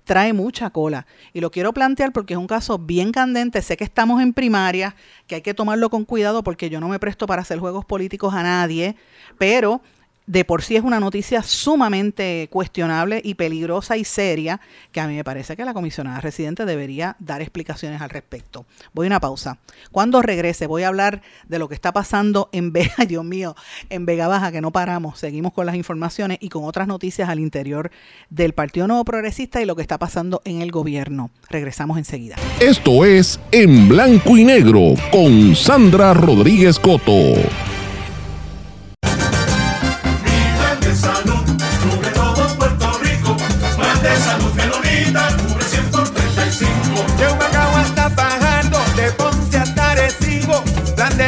[0.05, 1.07] trae mucha cola.
[1.33, 3.63] Y lo quiero plantear porque es un caso bien candente.
[3.63, 4.97] Sé que estamos en primaria,
[5.27, 8.35] que hay que tomarlo con cuidado porque yo no me presto para hacer juegos políticos
[8.35, 8.97] a nadie,
[9.37, 9.83] pero
[10.29, 14.61] de por sí es una noticia sumamente cuestionable y peligrosa y seria
[14.93, 18.67] que a mí me parece que la comisionada residente debería dar explicaciones al respecto.
[18.93, 19.59] Voy a una pausa.
[19.91, 23.57] Cuando regrese voy a hablar de lo que está pasando en Vega, Dios mío,
[23.89, 27.41] en Vega Baja, que no paramos, seguimos con las informaciones y con otras noticias al
[27.41, 27.91] interior
[28.29, 31.31] del Partido Nuevo Progresista y lo que está pasando en el gobierno.
[31.49, 32.37] Regresamos enseguida.
[32.61, 37.33] Esto es En Blanco y Negro con Sandra Rodríguez Coto.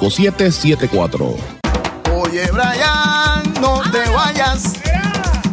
[0.00, 1.36] 5774.
[2.14, 4.74] Oye, Brian, no te vayas.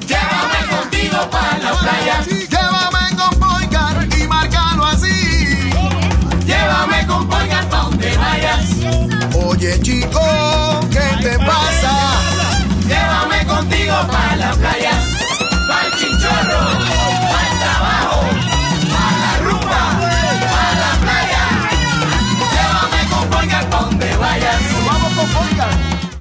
[0.08, 2.24] Llévame contigo para la playa.
[2.28, 5.70] Llévame con Poicar y márcalo así.
[6.46, 8.66] Llévame con Polgar pa' donde vayas.
[9.46, 10.20] Oye, chico,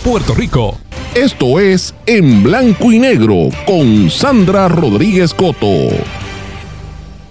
[0.00, 0.78] Puerto Rico.
[1.14, 5.88] Esto es En Blanco y Negro con Sandra Rodríguez Coto.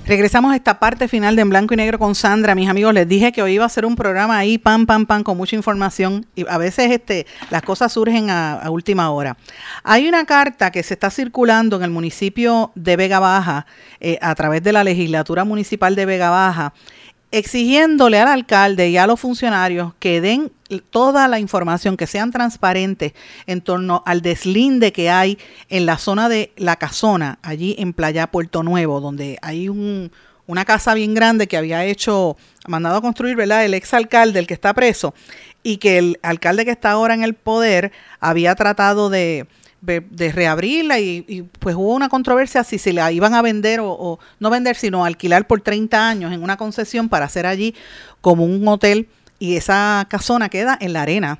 [0.07, 2.53] Regresamos a esta parte final de En Blanco y Negro con Sandra.
[2.53, 5.24] Mis amigos, les dije que hoy iba a ser un programa ahí, pam, pam, pam,
[5.24, 6.28] con mucha información.
[6.36, 9.36] Y a veces este, las cosas surgen a, última hora.
[9.84, 13.66] Hay una carta que se está circulando en el municipio de Vega Baja,
[13.99, 16.74] eh, a través de la legislatura municipal de Vega Baja,
[17.32, 20.51] exigiéndole al alcalde y a los funcionarios que den
[20.89, 23.13] toda la información, que sean transparentes
[23.45, 25.38] en torno al deslinde que hay
[25.69, 30.11] en la zona de La Casona, allí en Playa Puerto Nuevo, donde hay un,
[30.47, 33.65] una casa bien grande que había hecho, mandado a construir, ¿verdad?
[33.65, 35.13] El exalcalde, el que está preso,
[35.61, 39.47] y que el alcalde que está ahora en el poder había tratado de,
[39.86, 44.50] de, reabrirla y, pues hubo una controversia si se la iban a vender o, no
[44.50, 47.76] vender, sino alquilar por 30 años en una concesión para hacer allí
[48.22, 49.08] como un hotel
[49.40, 51.40] y esa casona queda en la arena.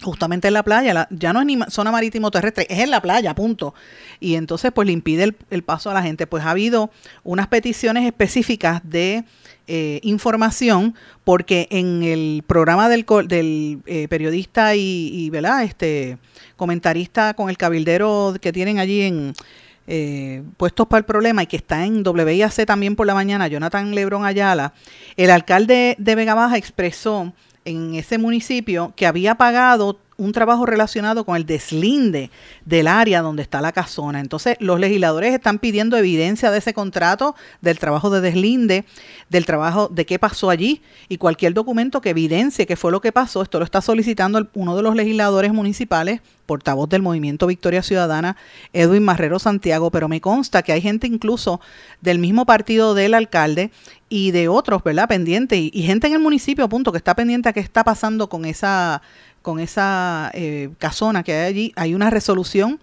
[0.00, 3.02] Justamente en la playa, la, ya no es ni zona marítimo terrestre, es en la
[3.02, 3.74] playa, punto.
[4.20, 6.28] Y entonces, pues le impide el, el paso a la gente.
[6.28, 6.92] Pues ha habido
[7.24, 9.24] unas peticiones específicas de
[9.70, 10.94] eh, información,
[11.24, 15.62] porque en el programa del, del eh, periodista y, y, ¿verdad?
[15.62, 16.16] Este
[16.58, 19.32] comentarista con el cabildero que tienen allí en
[19.86, 23.94] eh, puestos para el problema y que está en WIAC también por la mañana, Jonathan
[23.94, 24.74] Lebron Ayala,
[25.16, 27.32] el alcalde de Vega Baja expresó
[27.64, 32.30] en ese municipio que había pagado un trabajo relacionado con el deslinde
[32.64, 34.18] del área donde está la casona.
[34.18, 38.84] Entonces, los legisladores están pidiendo evidencia de ese contrato, del trabajo de deslinde,
[39.30, 43.12] del trabajo de qué pasó allí y cualquier documento que evidencie qué fue lo que
[43.12, 43.42] pasó.
[43.42, 48.36] Esto lo está solicitando uno de los legisladores municipales, portavoz del Movimiento Victoria Ciudadana,
[48.72, 51.60] Edwin Marrero Santiago, pero me consta que hay gente incluso
[52.00, 53.70] del mismo partido del alcalde
[54.08, 55.08] y de otros, ¿verdad?
[55.08, 58.28] Pendiente y, y gente en el municipio, punto, que está pendiente a qué está pasando
[58.28, 59.02] con esa
[59.48, 62.78] con esa eh, casona que hay allí, hay una resolución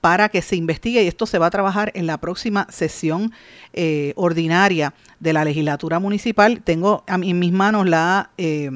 [0.00, 3.34] para que se investigue y esto se va a trabajar en la próxima sesión
[3.74, 6.62] eh, ordinaria de la legislatura municipal.
[6.64, 8.70] Tengo en mis manos la, eh,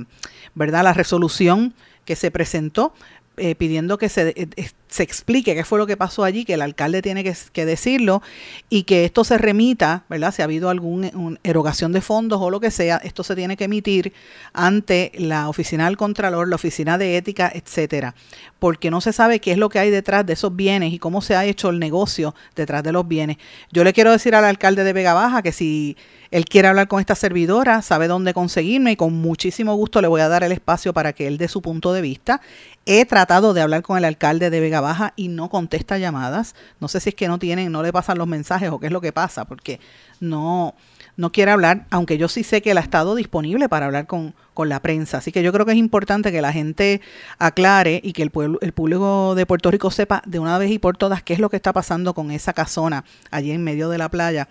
[0.54, 0.84] ¿verdad?
[0.84, 1.72] la resolución
[2.04, 2.92] que se presentó
[3.38, 6.62] eh, pidiendo que se, eh, se, explique qué fue lo que pasó allí, que el
[6.62, 8.22] alcalde tiene que, decirlo
[8.68, 10.32] y que esto se remita, ¿verdad?
[10.34, 11.10] Si ha habido alguna
[11.42, 14.12] erogación de fondos o lo que sea, esto se tiene que emitir
[14.52, 18.14] ante la oficina del Contralor, la oficina de ética, etcétera,
[18.58, 21.22] porque no se sabe qué es lo que hay detrás de esos bienes y cómo
[21.22, 23.36] se ha hecho el negocio detrás de los bienes.
[23.72, 25.96] Yo le quiero decir al alcalde de Vega Baja que si
[26.30, 30.20] él quiere hablar con esta servidora, sabe dónde conseguirme y con muchísimo gusto le voy
[30.20, 32.40] a dar el espacio para que él dé su punto de vista.
[32.86, 36.54] He tratado de hablar con el alcalde de Vega Baja y no contesta llamadas.
[36.80, 38.92] No sé si es que no tienen, no le pasan los mensajes o qué es
[38.92, 39.80] lo que pasa, porque
[40.20, 40.74] no,
[41.16, 44.34] no quiere hablar, aunque yo sí sé que él ha estado disponible para hablar con,
[44.54, 45.18] con la prensa.
[45.18, 47.00] Así que yo creo que es importante que la gente
[47.38, 50.78] aclare y que el, pueblo, el público de Puerto Rico sepa de una vez y
[50.78, 53.98] por todas qué es lo que está pasando con esa casona allí en medio de
[53.98, 54.48] la playa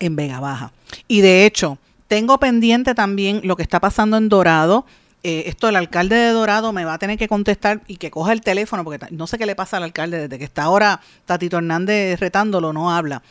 [0.00, 0.72] en Vega Baja.
[1.06, 1.78] Y de hecho,
[2.08, 4.86] Tengo pendiente también lo que está pasando en Dorado.
[5.24, 8.32] Eh, esto el alcalde de Dorado me va a tener que contestar y que coja
[8.32, 11.58] el teléfono, porque no sé qué le pasa al alcalde desde que está ahora Tatito
[11.58, 13.22] Hernández retándolo, no habla.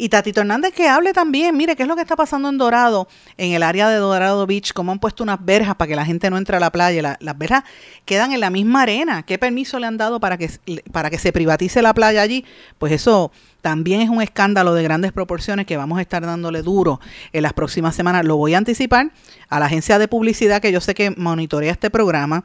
[0.00, 3.08] Y Tatito Hernández que hable también, mire, qué es lo que está pasando en Dorado,
[3.36, 6.30] en el área de Dorado Beach, cómo han puesto unas verjas para que la gente
[6.30, 7.18] no entre a la playa.
[7.18, 7.64] las verjas
[8.04, 9.24] quedan en la misma arena.
[9.24, 10.50] ¿Qué permiso le han dado para que,
[10.92, 12.44] para que se privatice la playa allí?
[12.78, 17.00] Pues eso también es un escándalo de grandes proporciones que vamos a estar dándole duro
[17.32, 18.24] en las próximas semanas.
[18.24, 19.10] Lo voy a anticipar
[19.48, 22.44] a la agencia de publicidad que yo sé que monitorea este programa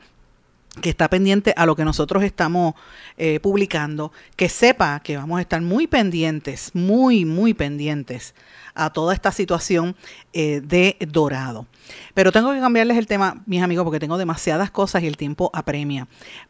[0.82, 2.74] que está pendiente a lo que nosotros estamos
[3.18, 8.34] eh, publicando, que sepa que vamos a estar muy pendientes, muy, muy pendientes
[8.74, 9.96] a toda esta situación
[10.34, 11.68] eh, de Dorado.
[12.16, 15.52] Pero tengo que cambiarles el tema, mis amigos, porque tengo demasiadas cosas y el tiempo
[15.54, 16.08] apremia.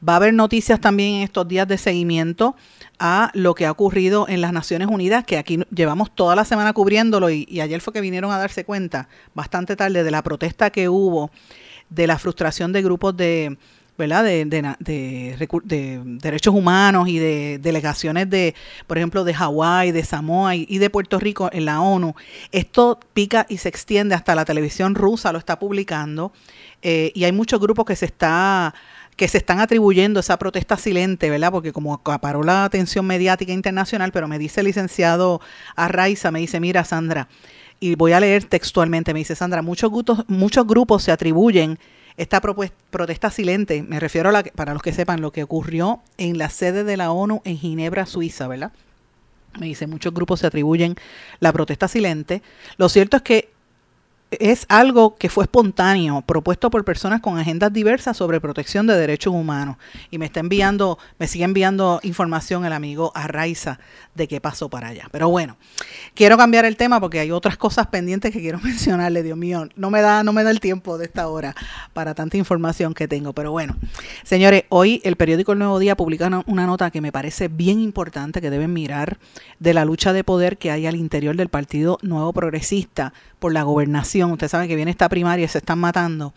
[0.08, 2.56] Va a haber noticias también en estos días de seguimiento
[3.00, 6.72] a lo que ha ocurrido en las Naciones Unidas, que aquí llevamos toda la semana
[6.72, 10.70] cubriéndolo y, y ayer fue que vinieron a darse cuenta, bastante tarde, de la protesta
[10.70, 11.30] que hubo,
[11.90, 13.58] de la frustración de grupos de
[13.98, 14.24] ¿verdad?
[14.24, 18.56] De, de, derechos humanos y de delegaciones de,
[18.88, 22.16] por ejemplo, de Hawái, de Samoa y, de Puerto Rico en la ONU.
[22.52, 26.32] Esto pica y se extiende hasta la televisión rusa, lo está publicando,
[26.82, 28.74] eh, y hay muchos grupos que se está
[29.16, 31.52] que se están atribuyendo esa protesta silente, ¿verdad?
[31.52, 35.40] Porque como acaparó la atención mediática internacional, pero me dice el licenciado
[35.76, 37.28] Arraiza, me dice, mira Sandra,
[37.80, 39.92] y voy a leer textualmente, me dice Sandra, muchos
[40.28, 41.78] muchos grupos se atribuyen
[42.18, 46.38] esta protesta silente, me refiero a la, para los que sepan lo que ocurrió en
[46.38, 48.72] la sede de la ONU en Ginebra, Suiza, ¿verdad?
[49.60, 50.96] Me dice, muchos grupos se atribuyen
[51.40, 52.42] la protesta silente.
[52.78, 53.53] Lo cierto es que
[54.40, 59.34] es algo que fue espontáneo, propuesto por personas con agendas diversas sobre protección de derechos
[59.34, 59.78] humanos.
[60.12, 63.80] Y me está enviando, me sigue enviando información el amigo Arraiza
[64.16, 65.08] de qué pasó para allá.
[65.12, 65.58] Pero bueno,
[66.14, 69.68] quiero cambiar el tema porque hay otras cosas pendientes que quiero mencionarle, Dios mío.
[69.76, 71.56] No me da, no me da el tiempo de esta hora
[71.94, 73.34] para tanta información que tengo.
[73.34, 73.76] Pero bueno,
[74.24, 78.42] señores, hoy el periódico El Nuevo Día publica una nota que me parece bien importante
[78.42, 79.18] que deben mirar
[79.60, 83.64] de la lucha de poder que hay al interior del Partido Nuevo Progresista por la
[83.64, 84.23] gobernación.
[84.32, 86.34] Ustedes saben que viene esta primaria se están matando.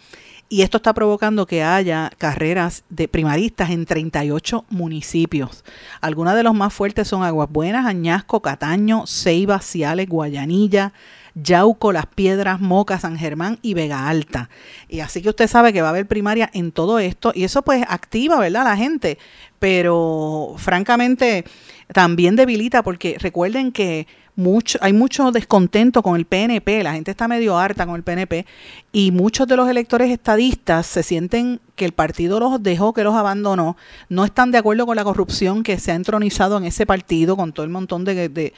[0.48, 5.64] Y esto está provocando que haya carreras de primaristas en 38 municipios.
[6.00, 10.92] Algunas de los más fuertes son Aguas Buenas, Añasco, Cataño, Ceiba, Ciales, Guayanilla,
[11.34, 14.48] Yauco, Las Piedras, Moca, San Germán y Vega Alta.
[14.88, 17.62] Y así que usted sabe que va a haber primaria en todo esto y eso
[17.62, 18.64] pues activa, ¿verdad?
[18.64, 19.18] La gente,
[19.58, 21.44] pero francamente
[21.92, 24.06] también debilita porque recuerden que
[24.36, 28.44] mucho, hay mucho descontento con el PNP, la gente está medio harta con el PNP
[28.92, 33.14] y muchos de los electores estadistas se sienten que el partido los dejó, que los
[33.14, 33.76] abandonó,
[34.10, 37.52] no están de acuerdo con la corrupción que se ha entronizado en ese partido, con
[37.52, 38.52] todo el montón de,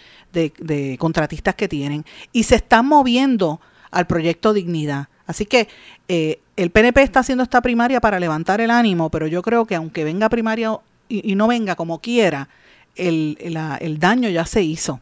[0.99, 3.61] contratistas que tienen, y se están moviendo
[3.91, 5.09] al proyecto Dignidad.
[5.26, 5.68] Así que
[6.09, 9.76] eh, el PNP está haciendo esta primaria para levantar el ánimo, pero yo creo que
[9.76, 10.76] aunque venga primaria
[11.09, 12.49] y, no venga como quiera,
[12.97, 15.01] el, el daño ya se hizo.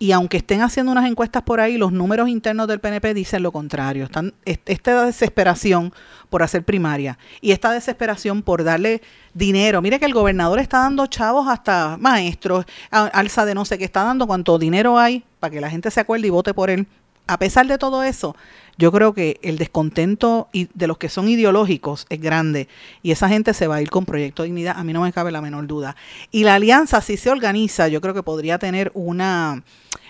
[0.00, 3.50] Y aunque estén haciendo unas encuestas por ahí, los números internos del PNP dicen lo
[3.50, 4.04] contrario.
[4.04, 5.92] Están, esta desesperación
[6.30, 9.02] por hacer primaria y esta desesperación por darle
[9.34, 9.82] dinero.
[9.82, 14.04] Mire que el gobernador está dando chavos hasta maestros, alza de no sé qué, está
[14.04, 16.86] dando cuánto dinero hay para que la gente se acuerde y vote por él.
[17.28, 18.34] A pesar de todo eso,
[18.78, 22.68] yo creo que el descontento de los que son ideológicos es grande
[23.02, 25.30] y esa gente se va a ir con Proyecto Dignidad, a mí no me cabe
[25.30, 25.94] la menor duda.
[26.30, 29.62] Y la alianza, si se organiza, yo creo que podría tener una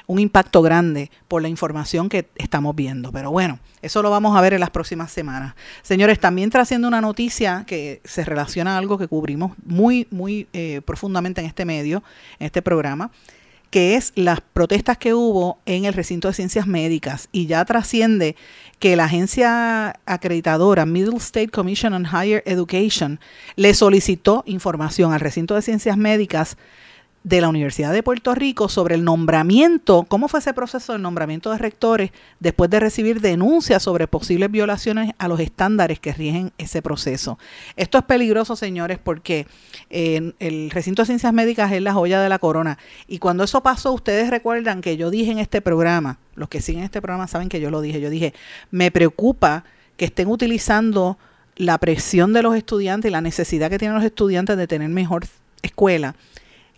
[0.06, 3.12] un impacto grande por la información que estamos viendo.
[3.12, 5.54] Pero bueno, eso lo vamos a ver en las próximas semanas.
[5.82, 10.80] Señores, también trayendo una noticia que se relaciona a algo que cubrimos muy, muy eh,
[10.86, 12.02] profundamente en este medio,
[12.38, 13.10] en este programa
[13.70, 17.28] que es las protestas que hubo en el recinto de ciencias médicas.
[17.32, 18.36] Y ya trasciende
[18.78, 23.20] que la agencia acreditadora Middle State Commission on Higher Education
[23.56, 26.56] le solicitó información al recinto de ciencias médicas
[27.24, 31.50] de la Universidad de Puerto Rico sobre el nombramiento, cómo fue ese proceso del nombramiento
[31.50, 32.10] de rectores
[32.40, 37.38] después de recibir denuncias sobre posibles violaciones a los estándares que rigen ese proceso.
[37.76, 39.46] Esto es peligroso, señores, porque
[39.90, 42.78] eh, el recinto de ciencias médicas es la joya de la corona.
[43.08, 46.84] Y cuando eso pasó, ustedes recuerdan que yo dije en este programa, los que siguen
[46.84, 48.32] este programa saben que yo lo dije, yo dije,
[48.70, 49.64] me preocupa
[49.96, 51.18] que estén utilizando
[51.56, 55.26] la presión de los estudiantes y la necesidad que tienen los estudiantes de tener mejor
[55.62, 56.14] escuela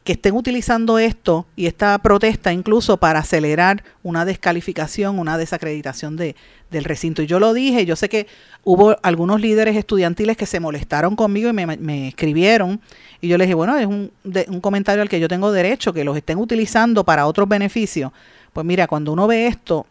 [0.05, 6.37] que estén utilizando esto y esta protesta incluso para acelerar una descalificación, una desacreditación de,
[6.71, 7.23] del recinto.
[7.23, 8.27] Y yo lo dije, yo sé que
[8.65, 12.81] hubo algunos líderes estudiantiles que se molestaron conmigo y me, escribieron.
[13.21, 14.11] Y yo les dije, bueno, es un,
[14.49, 18.13] un comentario al que yo tengo derecho, que los estén utilizando para otros beneficios.
[18.55, 19.87] Pues mira, cuando uno ve esto,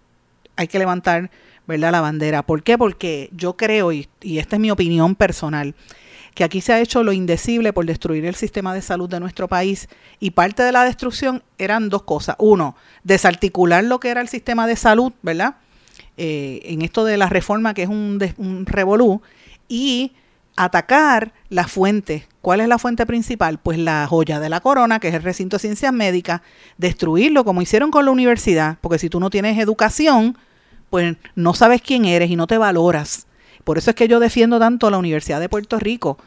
[0.56, 1.30] hay que levantar
[1.70, 1.92] ¿verdad?
[1.92, 2.42] La bandera.
[2.42, 2.80] ¿Por qué?
[2.80, 5.76] Porque yo creo, y, y esta es mi opinión personal,
[6.34, 9.48] que aquí se ha hecho lo indecible por destruir el sistema de salud de nuestro
[9.48, 9.88] país
[10.20, 12.36] y parte de la destrucción eran dos cosas.
[12.40, 15.56] Uno, desarticular lo que era el sistema de salud, ¿verdad?
[16.18, 19.22] Eh, en esto de la reforma que es un, un revolú
[19.68, 20.14] y
[20.60, 22.28] atacar la fuente.
[22.42, 23.60] ¿Cuál es la fuente principal?
[23.60, 26.42] Pues la joya de la corona, que es el recinto de ciencias médicas,
[26.78, 30.38] destruirlo como hicieron con la universidad, porque si tú no tienes educación,
[30.90, 33.28] pues no sabes quién eres y no te valoras.
[33.64, 36.18] Por eso es que yo defiendo tanto la Universidad de Puerto Rico,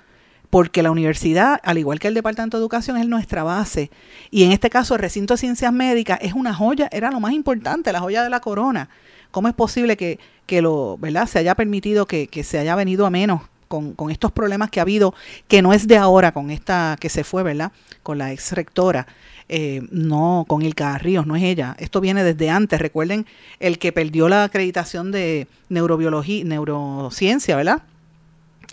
[0.53, 3.91] porque la universidad, al igual que el Departamento de Educación, es nuestra base.
[4.30, 7.33] Y en este caso, el recinto de ciencias médicas es una joya, era lo más
[7.33, 8.91] importante, la joya de la corona.
[9.30, 11.26] ¿Cómo es posible que, que lo, ¿verdad?
[11.26, 14.80] se haya permitido que, que se haya venido a menos con, con estos problemas que
[14.80, 15.14] ha habido,
[15.49, 17.72] que no es de ahora, con esta que se fue, ¿verdad?
[18.03, 19.07] Con la ex rectora,
[19.55, 21.76] eh, no con Ilka Ríos, no es ella.
[21.78, 22.80] Esto viene desde antes.
[22.80, 23.26] Recuerden
[23.61, 27.82] el que perdió la acreditación de neurobiología, neurociencia, ¿verdad?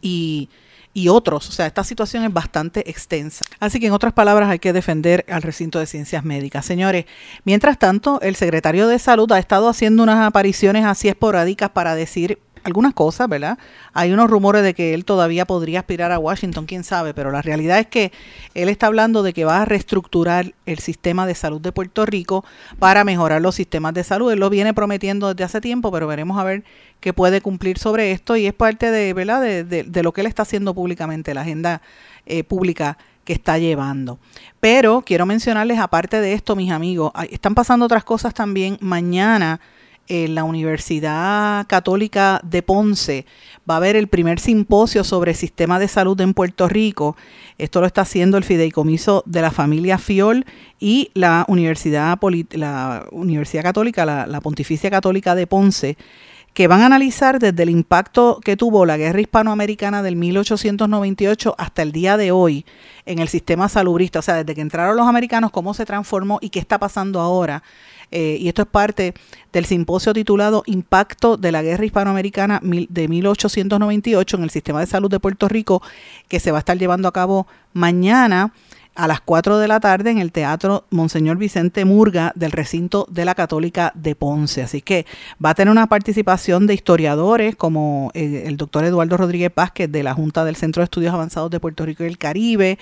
[0.02, 0.48] Y,
[0.94, 1.50] y otros.
[1.50, 3.44] O sea, esta situación es bastante extensa.
[3.60, 6.66] Así que, en otras palabras, hay que defender al recinto de ciencias médicas.
[6.66, 7.04] Señores,
[7.44, 12.40] mientras tanto, el secretario de Salud ha estado haciendo unas apariciones así esporádicas para decir
[12.64, 13.58] algunas cosas, ¿verdad?
[13.94, 17.42] Hay unos rumores de que él todavía podría aspirar a Washington, quién sabe, pero la
[17.42, 18.12] realidad es que
[18.54, 22.46] él está hablando de que va a reestructurar el sistema de salud de Puerto Rico
[22.80, 24.32] para mejorar los sistemas de salud.
[24.32, 26.64] Él lo viene prometiendo desde hace tiempo, pero veremos a ver
[27.00, 29.42] qué puede cumplir sobre esto y es parte de, ¿verdad?
[29.42, 31.82] De, lo que él está haciendo públicamente, la agenda
[32.26, 34.20] eh, pública que está llevando.
[34.60, 38.78] Pero quiero mencionarles, aparte de esto, mis amigos, están pasando otras cosas también.
[38.82, 39.60] Mañana
[40.10, 43.26] en la Universidad Católica de Ponce
[43.70, 47.16] va a haber el primer simposio sobre sistema de salud en Puerto Rico.
[47.58, 50.46] Esto lo está haciendo el fideicomiso de la familia Fiol
[50.80, 52.20] y la Universidad,
[52.52, 55.98] la Universidad Católica, la, la Pontificia Católica de Ponce
[56.54, 61.82] que van a analizar desde el impacto que tuvo la guerra hispanoamericana del 1898 hasta
[61.82, 62.66] el día de hoy
[63.06, 66.50] en el sistema salubrista, o sea, desde que entraron los americanos, cómo se transformó y
[66.50, 67.64] qué está pasando ahora.
[68.12, 69.14] Eh, y esto es parte
[69.54, 75.10] del simposio titulado Impacto de la Guerra Hispanoamericana de 1898 en el sistema de salud
[75.10, 75.82] de Puerto Rico,
[76.28, 78.54] que se va a estar llevando a cabo mañana
[78.96, 83.24] a las 4 de la tarde en el Teatro Monseñor Vicente Murga del recinto de
[83.24, 84.62] la Católica de Ponce.
[84.62, 85.06] Así que
[85.44, 90.04] va a tener una participación de historiadores como eh, el doctor Eduardo Rodríguez Vázquez de
[90.04, 92.78] la Junta del Centro de Estudios Avanzados de Puerto Rico y el Caribe.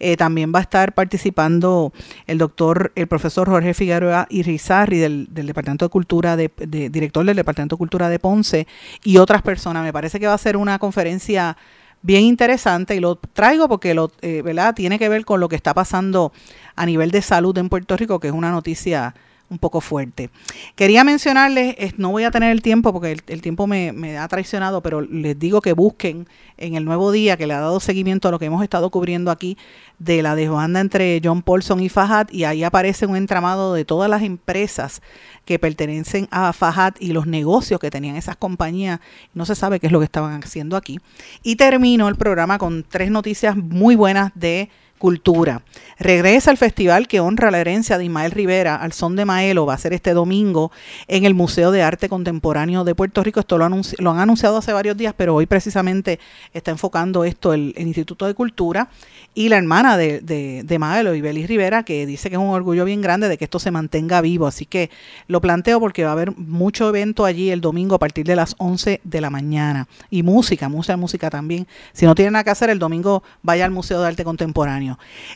[0.00, 1.92] Eh, también va a estar participando
[2.26, 7.24] el doctor, el profesor Jorge Figueroa Irizarri del, del Departamento de Cultura, de, de- director
[7.24, 8.66] del Departamento de Cultura de Ponce
[9.04, 9.84] y otras personas.
[9.84, 11.56] Me parece que va a ser una conferencia
[12.02, 14.74] bien interesante y lo traigo porque lo, eh, ¿verdad?
[14.74, 16.32] tiene que ver con lo que está pasando
[16.76, 19.14] a nivel de salud en Puerto Rico, que es una noticia
[19.50, 20.30] un poco fuerte.
[20.76, 24.26] Quería mencionarles, es- no voy a tener el tiempo porque el, tiempo me, me ha
[24.28, 28.28] traicionado, pero les digo que busquen en el nuevo día que le ha dado seguimiento
[28.28, 29.58] a lo que hemos estado cubriendo aquí
[29.98, 34.08] de la desbanda entre John Paulson y Fajad y ahí aparece un entramado de todas
[34.08, 35.02] las empresas
[35.44, 39.00] que pertenecen a Fajad y los negocios que tenían esas compañías.
[39.34, 41.00] No se sabe qué es lo que estaban haciendo aquí.
[41.42, 44.68] Y termino el programa con tres noticias muy buenas de
[45.00, 45.62] cultura.
[45.98, 49.66] Regresa el festival que honra la herencia de Ismael Rivera al son de Maelo.
[49.66, 50.70] Va a ser este domingo
[51.08, 53.40] en el Museo de Arte Contemporáneo de Puerto Rico.
[53.40, 56.20] Esto lo, lo han anunciado hace varios días, pero hoy precisamente
[56.52, 58.88] está enfocando esto el, Instituto de Cultura
[59.34, 62.84] y la hermana de, de, de Maelo, Ibelis Rivera, que dice que es un orgullo
[62.84, 64.46] bien grande de que esto se mantenga vivo.
[64.46, 64.90] Así que
[65.28, 68.54] lo planteo porque va a haber mucho evento allí el domingo a partir de las
[68.58, 69.88] 11 de la mañana.
[70.10, 71.66] Y música, mucha música también.
[71.94, 74.89] Si no tiene nada que hacer, el domingo vaya al Museo de Arte Contemporáneo.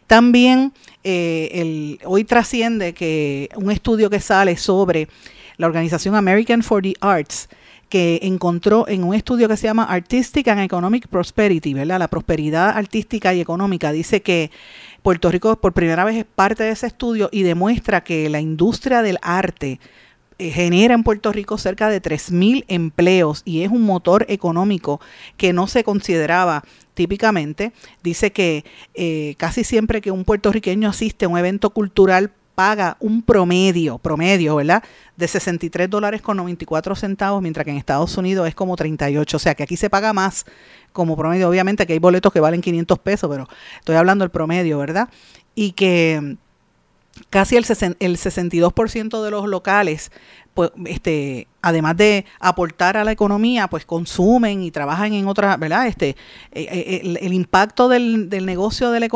[0.07, 5.09] También eh, hoy trasciende que un estudio que sale sobre
[5.57, 7.49] la organización American for the Arts,
[7.89, 11.99] que encontró en un estudio que se llama Artistic and Economic Prosperity, ¿verdad?
[11.99, 14.51] La prosperidad artística y económica, dice que
[15.03, 19.03] Puerto Rico por primera vez es parte de ese estudio y demuestra que la industria
[19.03, 19.79] del arte
[20.39, 25.01] eh, genera en Puerto Rico cerca de 3.000 empleos y es un motor económico
[25.37, 26.65] que no se consideraba
[26.95, 27.73] típicamente.
[28.03, 28.65] Dice que
[28.95, 34.57] eh, casi siempre que un puertorriqueño asiste a un evento cultural paga un promedio, promedio,
[34.57, 34.83] ¿verdad?
[35.17, 39.37] De 63 dólares con 94 centavos, mientras que en Estados Unidos es como 38.
[39.37, 40.47] O sea que aquí se paga más
[40.93, 41.49] como promedio.
[41.49, 45.09] Obviamente que hay boletos que valen 500 pesos, pero estoy hablando del promedio, ¿verdad?
[45.57, 46.37] Y que
[47.31, 47.65] casi el,
[47.99, 50.11] el 62% de los locales
[50.55, 55.87] pues, este, además de aportar a la economía, pues consumen y trabajan en otras, ¿verdad?
[55.87, 56.17] Este, eh,
[56.53, 59.09] eh, el, impacto del, negocio del,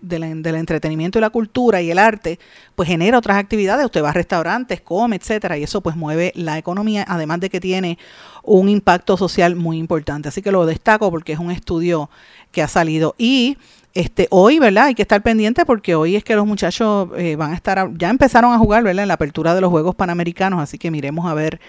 [0.00, 2.40] del, entretenimiento y la cultura y el arte,
[2.74, 3.86] pues genera otras actividades.
[3.86, 7.60] Usted va a restaurantes, come, etcétera, y eso pues mueve la economía, además de que
[7.60, 7.96] tiene
[8.42, 10.28] un impacto social muy importante.
[10.28, 12.10] Así que lo destaco porque es un estudio
[12.50, 13.14] que ha salido.
[13.18, 13.56] Y
[13.94, 14.86] este, hoy, ¿verdad?
[14.86, 18.10] Hay que estar pendiente porque hoy es que los muchachos eh, van a estar, ya
[18.10, 19.02] empezaron a jugar, ¿verdad?
[19.02, 21.60] En la apertura de los Juegos Panamericanos, así que miremos a ver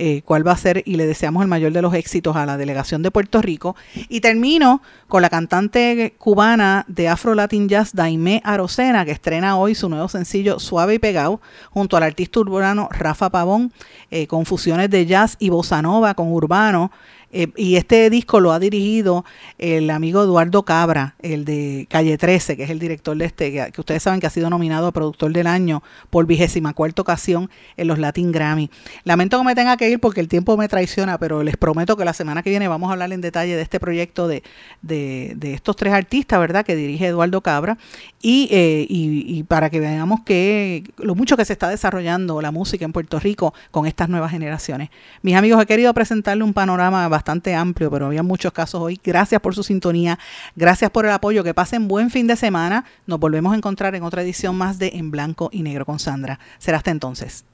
[0.00, 2.56] eh, cuál va a ser y le deseamos el mayor de los éxitos a la
[2.56, 3.74] delegación de Puerto Rico.
[4.08, 9.74] Y termino con la cantante cubana de Afro Latin Jazz, Daimé Arocena, que estrena hoy
[9.74, 13.72] su nuevo sencillo Suave y Pegado, junto al artista urbano Rafa Pavón,
[14.10, 16.92] eh, con fusiones de jazz y bossa nova con urbano.
[17.30, 19.24] Eh, y este disco lo ha dirigido
[19.58, 23.80] el amigo Eduardo Cabra, el de Calle 13, que es el director de este, que,
[23.80, 27.88] ustedes saben que ha sido nominado a Productor del Año por vigésima cuarta ocasión en
[27.88, 28.70] los Latin Grammy.
[29.04, 32.04] Lamento que me tenga que ir porque el tiempo me traiciona, pero les prometo que
[32.04, 34.42] la semana que viene vamos a hablar en detalle de este proyecto de,
[34.80, 37.76] de, estos tres artistas, ¿verdad?, que dirige Eduardo Cabra,
[38.22, 42.84] y, eh, y, para que veamos que lo mucho que se está desarrollando la música
[42.84, 44.90] en Puerto Rico con estas nuevas generaciones.
[45.22, 49.00] Mis amigos, he querido presentarle un panorama bastante amplio, pero había muchos casos hoy.
[49.02, 50.20] Gracias por su sintonía,
[50.54, 52.84] gracias por el apoyo, que pasen buen fin de semana.
[53.06, 56.38] Nos volvemos a encontrar en otra edición más de En Blanco y Negro con Sandra.
[56.58, 57.44] Será hasta entonces.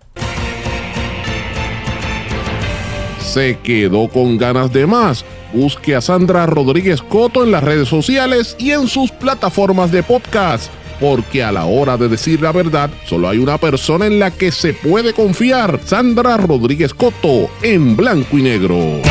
[3.21, 5.25] ¿Se quedó con ganas de más?
[5.55, 10.71] Busque a Sandra Rodríguez Coto en las redes sociales y en sus plataformas de podcast
[11.01, 14.53] porque a la hora de decir la verdad, solo hay una persona en la que
[14.53, 19.03] se puede confiar, Sandra Rodríguez Coto, en blanco y negro.